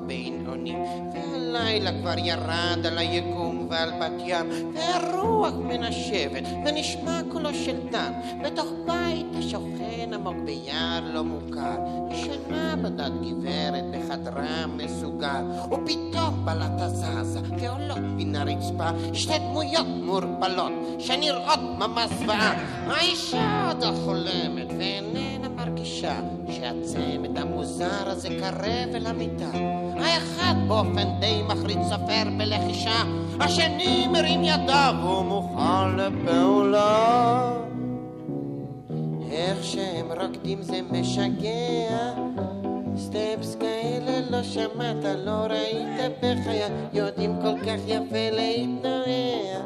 עצמו 0.00 0.06
בינעונים, 0.06 0.78
והלילה 1.14 1.90
כבר 2.00 2.18
ירד 2.18 2.86
על 2.86 2.98
היקום 2.98 3.66
ועל 3.70 3.90
בת 4.00 4.22
ים, 4.26 4.46
והרוח 4.74 5.54
מנשבת, 5.54 6.42
ונשמע 6.66 7.20
קולו 7.32 7.54
של 7.54 7.76
דן, 7.90 8.12
בתוך 8.44 8.66
בית 8.86 9.26
השוכן 9.38 10.14
עמוק 10.14 10.36
ביער 10.44 11.00
לא 11.12 11.24
מוכר, 11.24 11.76
ישנה 12.10 12.76
בדת 12.76 13.12
גברת 13.22 13.84
בחדרה 13.92 14.66
מסוגר, 14.66 15.44
ופתאום 15.64 16.44
בלטה 16.44 16.88
זזה, 16.88 17.40
ועולות 17.58 17.98
מן 17.98 18.36
הרצפה 18.36 18.88
שתי 19.14 19.38
דמויות 19.38 19.86
מעורפלות, 20.02 20.72
שנראות 20.98 21.60
ממש 21.78 22.10
זוועה. 22.18 22.52
האישה 22.86 23.66
עוד 23.68 23.84
החולמת, 23.84 24.66
ואיננה 24.78 25.39
מרגישה 26.00 26.20
שהצמד 26.48 27.38
המוזר 27.38 28.08
הזה 28.10 28.28
קרב 28.28 28.94
אל 28.94 29.06
המיטה. 29.06 29.50
האחד 29.96 30.54
באופן 30.68 31.20
די 31.20 31.42
מחריד 31.42 31.78
סופר 31.82 32.30
בלחישה, 32.38 33.02
השני 33.40 34.06
מרים 34.12 34.44
ידיו 34.44 34.94
ומוכן 35.02 35.96
לפעולה. 35.96 37.52
איך 39.30 39.64
שהם 39.64 40.06
רוקדים 40.20 40.62
זה 40.62 40.80
משגע 40.90 42.12
סטפס 42.96 43.56
כאלה 43.60 44.20
לא 44.30 44.42
שמעת, 44.42 45.04
לא 45.24 45.30
ראית 45.30 46.14
בחיי 46.18 46.62
יודעים 46.92 47.36
כל 47.42 47.60
כך 47.60 47.80
יפה 47.86 48.30
להתנועע 48.30 49.60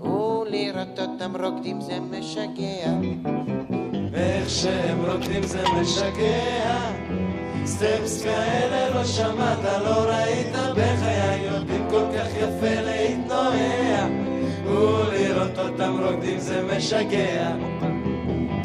ולראות 0.00 0.98
אותם 0.98 1.36
רוקדים 1.36 1.80
זה 1.80 1.98
משגע 2.00 2.90
ואיך 4.20 4.50
שהם 4.50 5.04
רוקדים 5.06 5.42
זה 5.42 5.62
משגע. 5.80 6.76
סטפס 7.64 8.22
כאלה 8.22 8.94
לא 8.94 9.04
שמעת, 9.04 9.64
לא 9.84 10.04
ראית 10.10 10.56
בחיי 10.72 11.40
יודעים 11.44 11.86
כל 11.90 12.04
כך 12.16 12.26
יפה 12.36 12.80
להתנועע. 12.80 14.06
ולראות 14.64 15.58
אותם 15.58 15.96
רוקדים 16.02 16.38
זה 16.38 16.62
משגע. 16.62 17.52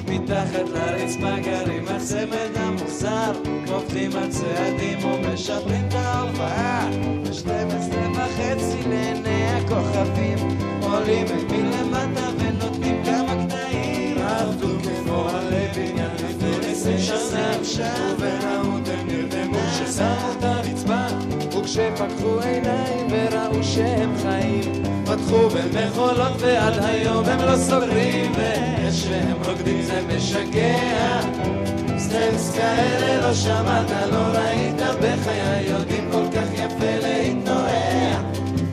מתחת 0.09 0.69
לרצפה 0.73 1.39
גרים 1.39 1.85
הצמד 1.87 2.55
המוזר 2.55 3.31
עובדים 3.71 4.11
הצעדים 4.15 5.05
ומשפרים 5.05 5.85
את 5.87 5.93
ההופעה. 5.93 6.89
בשתים 7.23 7.67
עשרה 7.67 8.11
וחצי 8.11 8.89
לעיני 8.89 9.47
הכוכבים 9.49 10.37
עולים 10.81 11.25
את 11.25 11.51
מלמטה 11.51 11.94
עשרים 16.87 17.65
שנה 17.65 18.13
וברעות 18.13 18.87
הם 18.87 19.07
נרדמו 19.07 19.59
כששמו 19.59 20.31
את 20.39 20.43
הרצפה 20.43 21.05
וכשפקחו 21.57 22.39
עיניים 22.39 23.07
וראו 23.09 23.63
שהם 23.63 24.13
חיים 24.21 24.83
פתחו 25.05 25.49
במחולות 25.49 26.41
ועד 26.41 26.73
היום 26.83 27.25
הם 27.25 27.39
לא 27.39 27.57
סוגרים 27.57 28.31
ואיך 28.35 28.93
שהם 28.93 29.37
רוקדים 29.45 29.81
זה 29.81 30.01
משגע 30.07 31.21
סטנס 31.97 32.55
כאלה 32.55 33.27
לא 33.27 33.33
שמעת, 33.33 33.91
לא 34.11 34.17
ראית 34.17 34.81
בחיי 35.01 35.69
יודעים 35.69 36.09
כל 36.11 36.25
כך 36.31 36.53
יפה 36.53 37.07
להתנועע 37.07 38.21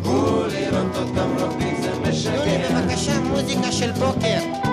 ולראות 0.03 0.97
אותם 0.97 1.37
רוקדים 1.39 1.77
זה 1.83 1.91
משגע 2.11 2.81
בבקשה 2.81 3.21
מוזיקה 3.21 3.73
של 3.73 3.91
בוקר 3.93 4.72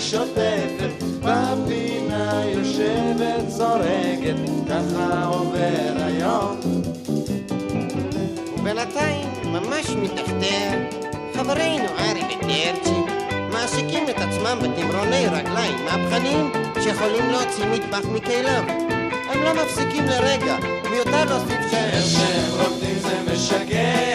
שוטפת, 0.00 1.02
בפינה 1.22 2.42
יושבת 2.44 3.48
זורגת, 3.48 4.36
ככה 4.68 5.24
עובר 5.24 6.04
היום. 6.06 6.60
ובינתיים, 8.58 9.28
ממש 9.44 9.90
מתחתיה, 9.90 10.88
חברינו 11.34 11.84
ארי 11.98 12.22
וטרצ'י 12.22 13.00
מעסיקים 13.52 14.04
את 14.10 14.16
עצמם 14.16 14.58
בתמרוני 14.62 15.26
רגליים 15.26 15.84
מהפכניים 15.84 16.52
שיכולים 16.82 17.30
להוציא 17.30 17.64
מטבח 17.66 18.08
מכליו. 18.08 18.64
הם 19.28 19.42
לא 19.42 19.64
מפסיקים 19.64 20.04
לרגע, 20.04 20.56
מיותר 20.90 21.24
להוסיף 21.24 21.72
איך 21.72 22.06
שהם 22.06 22.22
שהם 22.22 22.60
רוקדים 22.60 22.98
זה 22.98 23.32
משגע 23.32 24.08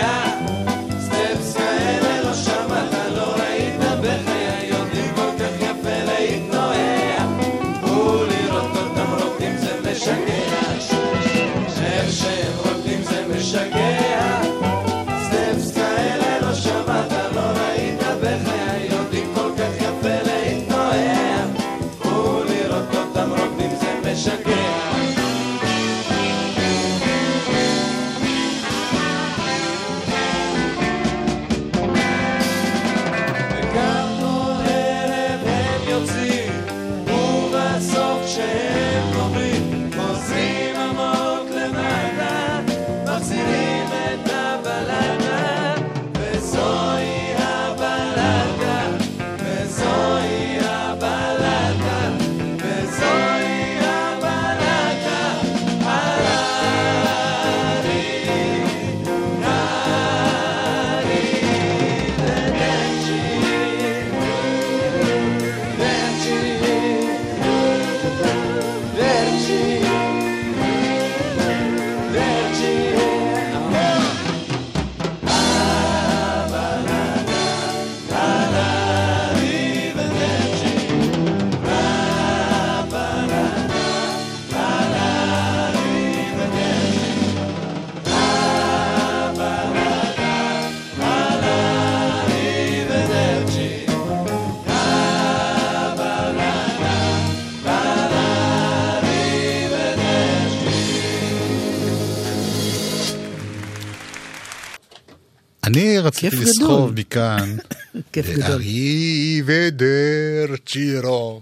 רציתי 106.14 106.36
לסחוב. 106.36 106.92
מכאן. 107.00 107.58
כיף 108.14 108.26
גדול. 108.30 108.52
ארי 108.52 109.42
ודר 109.46 110.56
צ'ירום. 110.66 111.42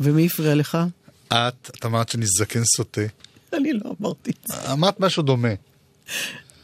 ומי 0.00 0.26
הפריע 0.26 0.54
לך? 0.54 0.78
את, 1.28 1.70
את 1.78 1.86
אמרת 1.86 2.08
שאני 2.08 2.26
זקן 2.38 2.64
סוטה. 2.76 3.00
אני 3.56 3.72
לא 3.72 3.94
אמרתי 4.00 4.30
את 4.30 4.36
זה. 4.48 4.72
אמרת 4.72 5.00
משהו 5.00 5.22
דומה, 5.22 5.48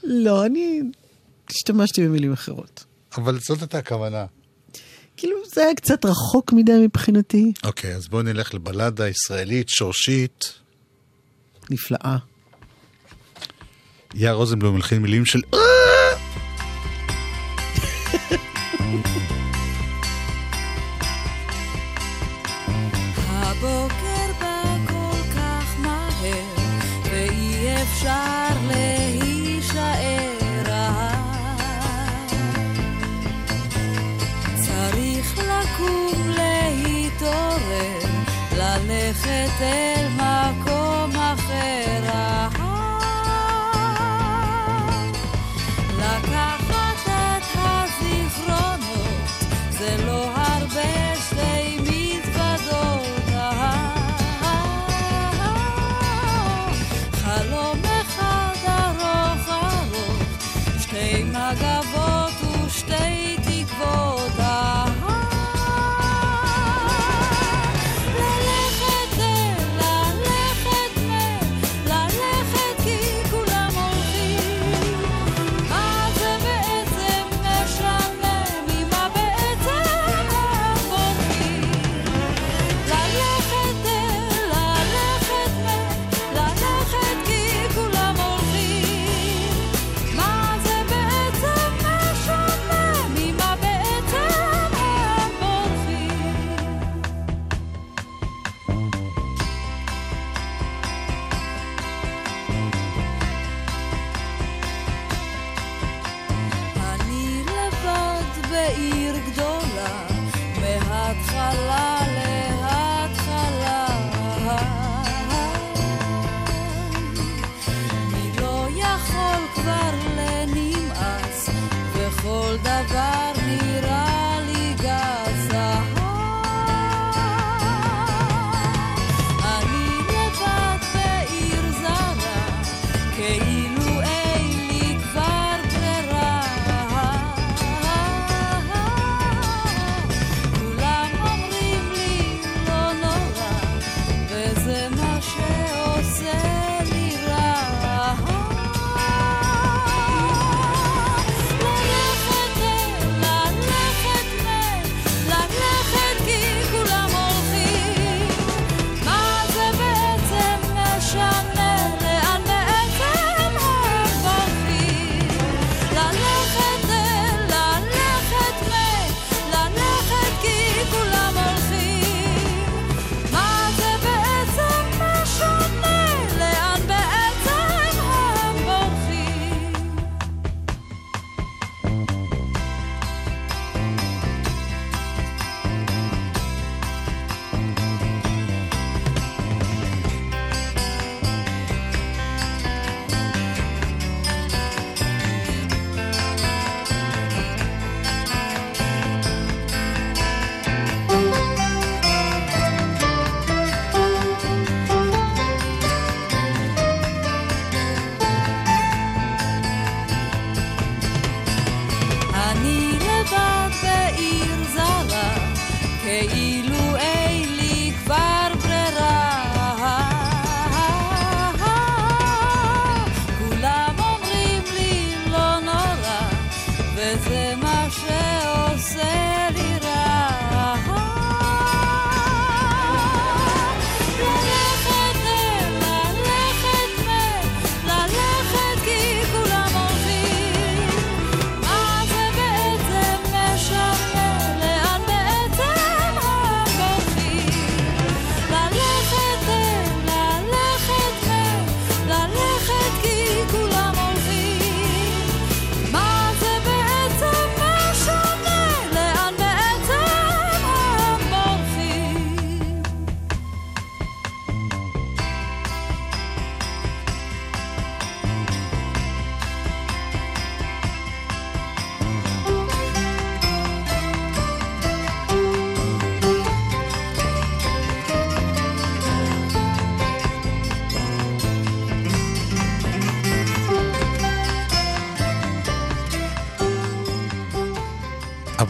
לא, 0.05 0.47
אני 0.47 0.81
השתמשתי 1.51 2.07
במילים 2.07 2.33
אחרות. 2.33 2.85
אבל 3.17 3.39
זאת 3.49 3.61
הייתה 3.61 3.79
הכוונה. 3.79 4.25
כאילו, 5.17 5.37
זה 5.55 5.65
היה 5.65 5.75
קצת 5.75 6.05
רחוק 6.05 6.53
מדי 6.53 6.73
מבחינתי. 6.73 7.53
אוקיי, 7.65 7.95
אז 7.95 8.09
בואו 8.09 8.23
נלך 8.23 8.55
לבלדה 8.55 9.09
ישראלית, 9.09 9.69
שורשית. 9.69 10.53
נפלאה. 11.71 12.17
יאיר 14.15 14.33
רוזנבלום 14.33 14.75
מלחין 14.75 15.03
מילים 15.03 15.27
של... 15.27 15.41
ללכת 39.61 40.14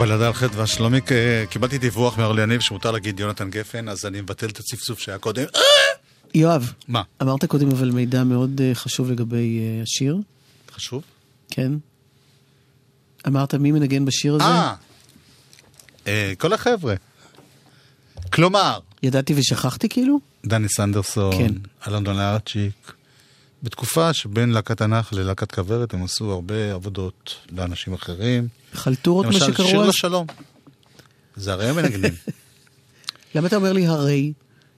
הבלדה 0.05 0.27
על 0.27 0.33
חטא 0.33 0.57
והשלומיק, 0.57 1.11
אה, 1.11 1.43
קיבלתי 1.49 1.77
דיווח 1.77 2.17
מאורלי 2.17 2.41
יניב 2.41 2.61
שמותר 2.61 2.91
להגיד 2.91 3.19
יונתן 3.19 3.49
גפן, 3.49 3.89
אז 3.89 4.05
אני 4.05 4.21
מבטל 4.21 4.49
את 4.49 4.59
הצפצוף 4.59 4.99
שהיה 4.99 5.17
קודם. 5.17 5.43
יואב, 6.33 6.73
מה? 6.87 7.01
אמרת 7.21 7.45
קודם 7.45 7.71
אבל 7.71 7.91
מידע 7.91 8.23
מאוד 8.23 8.61
אה, 8.61 8.75
חשוב 8.75 9.11
לגבי 9.11 9.59
אה, 9.59 9.83
השיר. 9.83 10.17
חשוב? 10.71 11.03
כן. 11.49 11.71
אמרת 13.27 13.53
מי 13.53 13.71
מנגן 13.71 14.05
בשיר 14.05 14.35
הזה? 14.35 14.43
אה, 14.43 14.73
אה, 16.07 16.33
כל 16.37 16.53
החבר'ה. 16.53 16.95
כלומר, 18.33 18.79
ידעתי 19.03 19.33
ושכחתי 19.37 19.89
כאילו? 19.89 20.19
דני 20.45 20.69
סנדרסון, 20.69 21.37
כן. 21.37 21.53
אלון 21.87 22.03
דונארצ'יק. 22.03 22.93
בתקופה 23.65 24.13
שבין 24.13 24.51
להקת 24.51 24.81
הנח 24.81 25.13
ללהקת 25.13 25.51
כוורת 25.51 25.93
הם 25.93 26.03
עשו 26.03 26.31
הרבה 26.31 26.73
עבודות 26.73 27.35
לאנשים 27.51 27.93
אחרים. 27.93 28.47
חלטורות 28.73 29.25
מה 29.25 29.31
למשל, 29.31 29.53
שקראו 29.53 29.67
שיר 29.69 29.81
אז? 29.81 29.89
לשלום. 29.89 30.27
זה 31.35 31.53
הרי 31.53 31.69
הם 31.69 31.75
מנגנים. 31.75 32.13
למה 33.35 33.47
אתה 33.47 33.55
אומר 33.55 33.73
לי 33.73 33.87
הרי? 33.87 34.33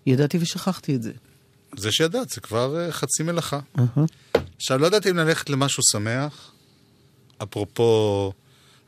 ידעתי 0.05 0.37
ושכחתי 0.37 0.95
את 0.95 1.03
זה. 1.03 1.11
זה 1.77 1.91
שידעת, 1.91 2.29
זה 2.29 2.41
כבר 2.41 2.79
אה, 2.79 2.91
חצי 2.91 3.23
מלאכה. 3.23 3.59
עכשיו, 4.57 4.77
לא 4.77 4.87
ידעתי 4.87 5.09
אם 5.09 5.17
ללכת 5.17 5.49
למשהו 5.49 5.83
שמח, 5.91 6.51
אפרופו 7.43 8.31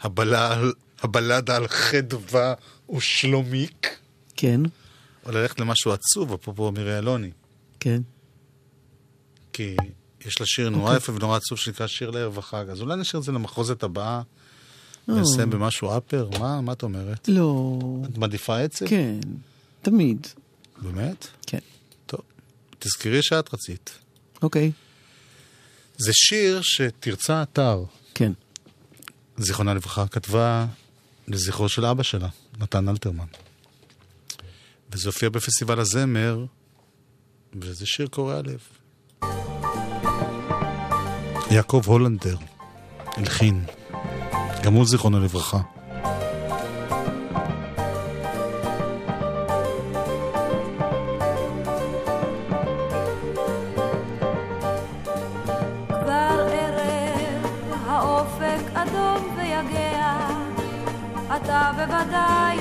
הבלל, 0.01 0.71
הבלדה 1.01 1.55
על 1.55 1.67
חדווה 1.67 2.53
ושלומיק, 2.95 3.97
כן, 4.35 4.61
או 5.25 5.31
ללכת 5.31 5.59
למשהו 5.59 5.91
עצוב, 5.91 6.33
אפרופו 6.33 6.71
מירי 6.71 6.97
אלוני. 6.97 7.31
כן. 7.79 8.01
כי 9.53 9.75
יש 10.25 10.39
לה 10.39 10.45
שיר 10.45 10.69
נורא 10.69 10.83
אוקיי. 10.83 10.97
יפה 10.97 11.13
ונורא 11.13 11.37
עצוב 11.37 11.57
שנקרא 11.57 11.87
שיר 11.87 12.09
לערב 12.09 12.37
החג. 12.37 12.65
אז 12.69 12.81
אולי 12.81 12.95
נשאיר 12.95 13.19
את 13.19 13.25
זה 13.25 13.31
למחוזת 13.31 13.83
הבאה, 13.83 14.21
אה. 15.09 15.13
ונסיים 15.13 15.49
במשהו 15.49 15.97
אפר? 15.97 16.29
מה, 16.39 16.61
מה 16.61 16.73
את 16.73 16.83
אומרת? 16.83 17.27
לא... 17.27 17.79
את 18.05 18.17
מעדיפה 18.17 18.59
עצב? 18.59 18.87
כן, 18.87 19.19
תמיד. 19.81 20.27
באמת? 20.81 21.27
כן. 21.47 21.59
טוב. 22.05 22.21
תזכרי 22.79 23.21
שאת 23.23 23.53
רצית. 23.53 23.99
אוקיי. 24.41 24.71
זה 25.97 26.11
שיר 26.13 26.59
שתרצה 26.63 27.41
אתר, 27.41 27.83
כן. 28.15 28.31
זיכרונה 29.37 29.73
לברכה, 29.73 30.07
כתבה 30.07 30.65
לזכרו 31.27 31.69
של 31.69 31.85
אבא 31.85 32.03
שלה, 32.03 32.27
נתן 32.59 32.89
אלתרמן. 32.89 33.25
וזה 34.91 35.09
הופיע 35.09 35.29
בפסטיבל 35.29 35.79
הזמר, 35.79 36.45
וזה 37.61 37.85
שיר 37.85 38.07
קורע 38.07 38.41
לב. 38.41 38.59
יעקב 41.51 41.81
הולנדר, 41.85 42.35
הלחין, 43.17 43.63
גם 44.63 44.73
הוא 44.73 44.85
זיכרונו 44.85 45.19
לברכה. 45.19 45.59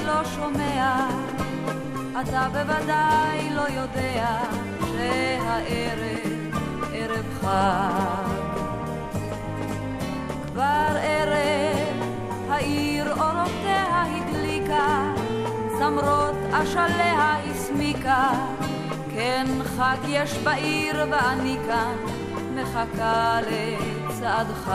לא 0.06 0.22
אתה 2.20 2.48
בוודאי 2.52 3.50
לא 3.54 3.68
יודע 3.68 4.40
שהערב 4.80 6.52
ערב 6.92 7.24
חג. 7.40 8.17
העיר 12.58 13.10
אורותיה 13.12 14.04
הדליקה, 14.04 15.12
זמרות 15.78 16.34
אשליה 16.52 17.36
הסמיקה, 17.50 18.30
כן 19.14 19.46
חג 19.64 19.96
יש 20.08 20.38
בעיר 20.38 21.06
ואני 21.10 21.56
כאן 21.66 21.94
מחכה 22.54 23.38
לצעדך. 23.40 24.72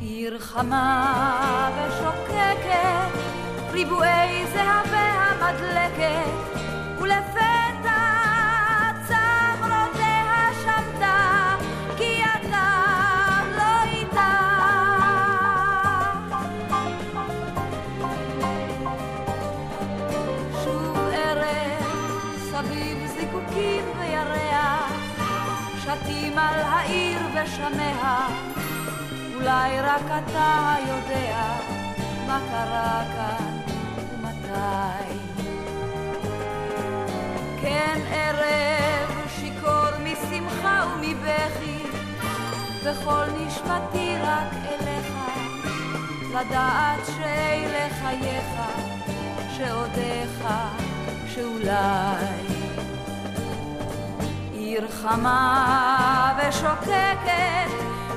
עיר 0.00 0.38
חמה 0.38 1.70
ושוקקת, 1.76 3.18
ריבועי 3.72 4.46
זהבי 4.46 4.96
המדלקת, 4.96 6.60
ולפתע 7.00 7.49
שתים 26.10 26.38
על 26.38 26.60
העיר 26.60 27.20
ושמיה, 27.34 28.28
אולי 29.34 29.80
רק 29.80 30.02
אתה 30.04 30.76
יודע 30.88 31.56
מה 32.26 32.40
קרה 32.50 33.02
כאן 33.14 33.56
ומתי. 34.12 35.14
כן 37.62 38.00
ערב 38.10 39.28
שיכור 39.40 39.90
משמחה 40.04 40.84
ומבכי, 40.94 41.82
וכל 42.84 43.24
נשמתי 43.38 44.14
רק 44.22 44.52
אליך, 44.68 45.14
לדעת 46.30 47.06
שאלה 47.06 47.88
חייך, 48.00 48.62
שעודיך, 49.56 50.48
שאולי. 51.34 52.49
עיר 54.80 54.88
חמה 54.88 56.32
ושוקקת, 56.38 57.70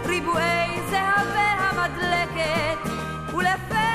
ריבועי 0.05 0.81
זהבי 0.89 1.49
המדלקת, 1.59 2.91
ולפתע 3.33 3.92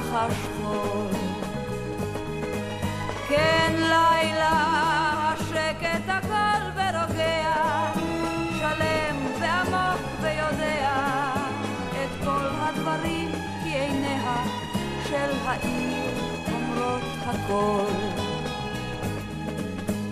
רחש 0.00 0.34
חול. 0.62 1.10
כן 3.28 3.72
לילה 3.76 4.52
השקט 5.32 6.08
הכל 6.08 6.62
ורוגע, 6.74 7.92
שלם 8.58 9.16
ועמוק 9.40 10.00
ויודע 10.20 11.32
את 11.90 12.24
כל 12.24 12.46
הדברים, 12.60 13.30
כי 13.62 13.68
עיניה 13.68 14.44
של 15.08 15.30
העיר 15.44 16.10
אומרות 16.52 17.02
הכל. 17.26 17.92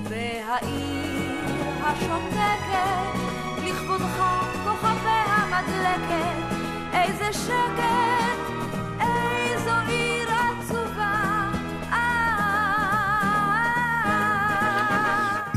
והעיר 0.03 1.39
השותקת, 1.83 3.19
לכבודך 3.65 4.23
כוכביה 4.65 5.45
מדלקת, 5.51 6.57
איזה 6.93 7.33
שקט, 7.33 8.58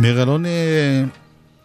מירי 0.02 0.22
אלוני 0.22 0.50
אה, 0.50 1.04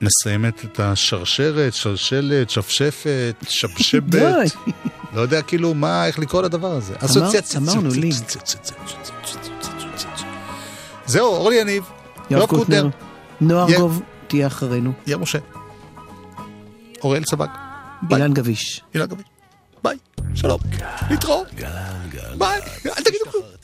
מסיימת 0.01 0.65
את 0.65 0.81
השרשרת, 0.81 1.75
שלשלת, 1.75 2.51
שפשפת, 2.51 3.35
שבשבת. 3.49 4.15
לא 5.15 5.21
יודע 5.21 5.43
כאילו 5.43 5.75
מה, 5.75 6.07
איך 6.07 6.19
לקרוא 6.19 6.43
לדבר 6.43 6.73
הזה. 6.73 6.95
אסוציאציה. 6.99 7.61
אמרנו 7.61 7.91
לינק. 7.91 8.15
זהו, 11.07 11.27
אורלי 11.27 11.57
יניב, 11.57 11.85
יואב 12.31 12.47
קוטנר, 12.47 12.89
נוער 13.41 13.77
גוב 13.77 14.03
תהיה 14.27 14.47
אחרינו. 14.47 14.93
יא 15.07 15.17
משה, 15.17 15.39
אוראל 17.03 17.25
סבג, 17.25 17.49
אילן 18.11 18.35
גביש. 18.35 18.81
אילן 18.95 19.07
גבי, 19.07 19.23
ביי, 19.85 19.97
שלום, 20.35 20.61
להתראות, 21.11 21.47
ביי, 22.39 22.61
אל 22.87 23.03
תגידו 23.05 23.25
כלום. 23.31 23.56